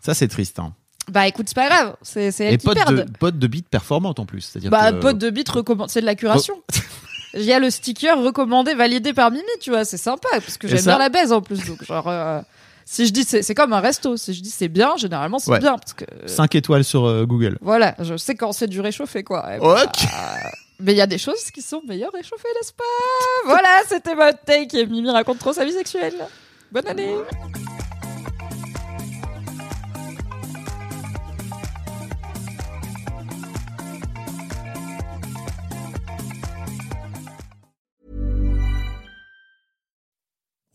Ça, 0.00 0.14
c'est 0.14 0.28
triste. 0.28 0.58
Hein. 0.58 0.72
Bah 1.10 1.26
écoute, 1.28 1.46
c'est 1.48 1.54
pas 1.54 1.68
grave, 1.68 1.96
c'est 2.02 2.32
c'est 2.32 2.46
elles 2.46 2.54
Et 2.54 2.58
qui 2.58 2.66
potes 2.66 2.76
de, 2.78 2.82
perdent. 2.96 3.18
potes 3.18 3.38
de 3.38 3.46
beat 3.46 3.68
performantes 3.68 4.18
en 4.18 4.26
plus. 4.26 4.40
C'est-à-dire 4.40 4.70
Bah, 4.70 4.90
que- 4.92 4.98
potes 4.98 5.18
de 5.18 5.30
bite 5.30 5.48
recommande, 5.48 5.88
c'est 5.88 6.00
de 6.00 6.06
la 6.06 6.16
curation. 6.16 6.60
Il 7.34 7.42
y 7.42 7.52
a 7.52 7.58
le 7.60 7.70
sticker 7.70 8.18
recommandé, 8.20 8.74
validé 8.74 9.12
par 9.12 9.30
Mimi, 9.30 9.44
tu 9.60 9.70
vois, 9.70 9.84
c'est 9.84 9.98
sympa, 9.98 10.28
parce 10.32 10.56
que 10.58 10.66
Et 10.66 10.70
j'aime 10.70 10.78
ça 10.80 10.90
bien 10.92 10.98
la 10.98 11.08
baise 11.08 11.32
en 11.32 11.42
plus, 11.42 11.64
donc 11.66 11.84
genre. 11.84 12.08
euh, 12.08 12.40
Si 12.86 13.06
je 13.06 13.12
dis 13.12 13.24
c'est 13.24 13.42
c'est 13.42 13.54
comme 13.54 13.72
un 13.72 13.80
resto, 13.80 14.16
si 14.16 14.32
je 14.34 14.40
dis 14.42 14.50
c'est 14.50 14.68
bien, 14.68 14.96
généralement 14.96 15.38
c'est 15.38 15.50
Ouais. 15.50 15.58
bien 15.60 15.76
parce 15.76 15.92
que 15.92 16.04
5 16.26 16.54
étoiles 16.54 16.84
sur 16.84 17.04
euh, 17.04 17.24
Google. 17.26 17.58
voilà, 17.60 17.94
je 18.00 18.16
sais 18.16 18.34
quand 18.36 18.52
c'est 18.52 18.68
du 18.68 18.80
réchauffé 18.80 19.22
quoi. 19.24 19.54
Et 19.56 19.58
Ok. 19.58 19.66
bah, 19.66 20.36
Mais 20.80 20.92
il 20.92 20.96
y 20.98 21.00
a 21.00 21.06
des 21.06 21.18
choses 21.18 21.50
qui 21.52 21.62
sont 21.62 21.82
meilleures 21.86 22.12
réchauffées, 22.12 22.48
n'est-ce 22.60 22.72
pas? 22.72 22.84
Voilà, 23.44 23.68
c'était 23.88 24.14
votre 24.14 24.40
take 24.44 24.78
et 24.80 24.86
Mimi 24.86 25.10
raconte 25.10 25.38
trop 25.38 25.52
sa 25.52 25.64
vie 25.64 25.72
sexuelle. 25.72 26.14
Bonne 26.72 26.86
année 26.88 27.14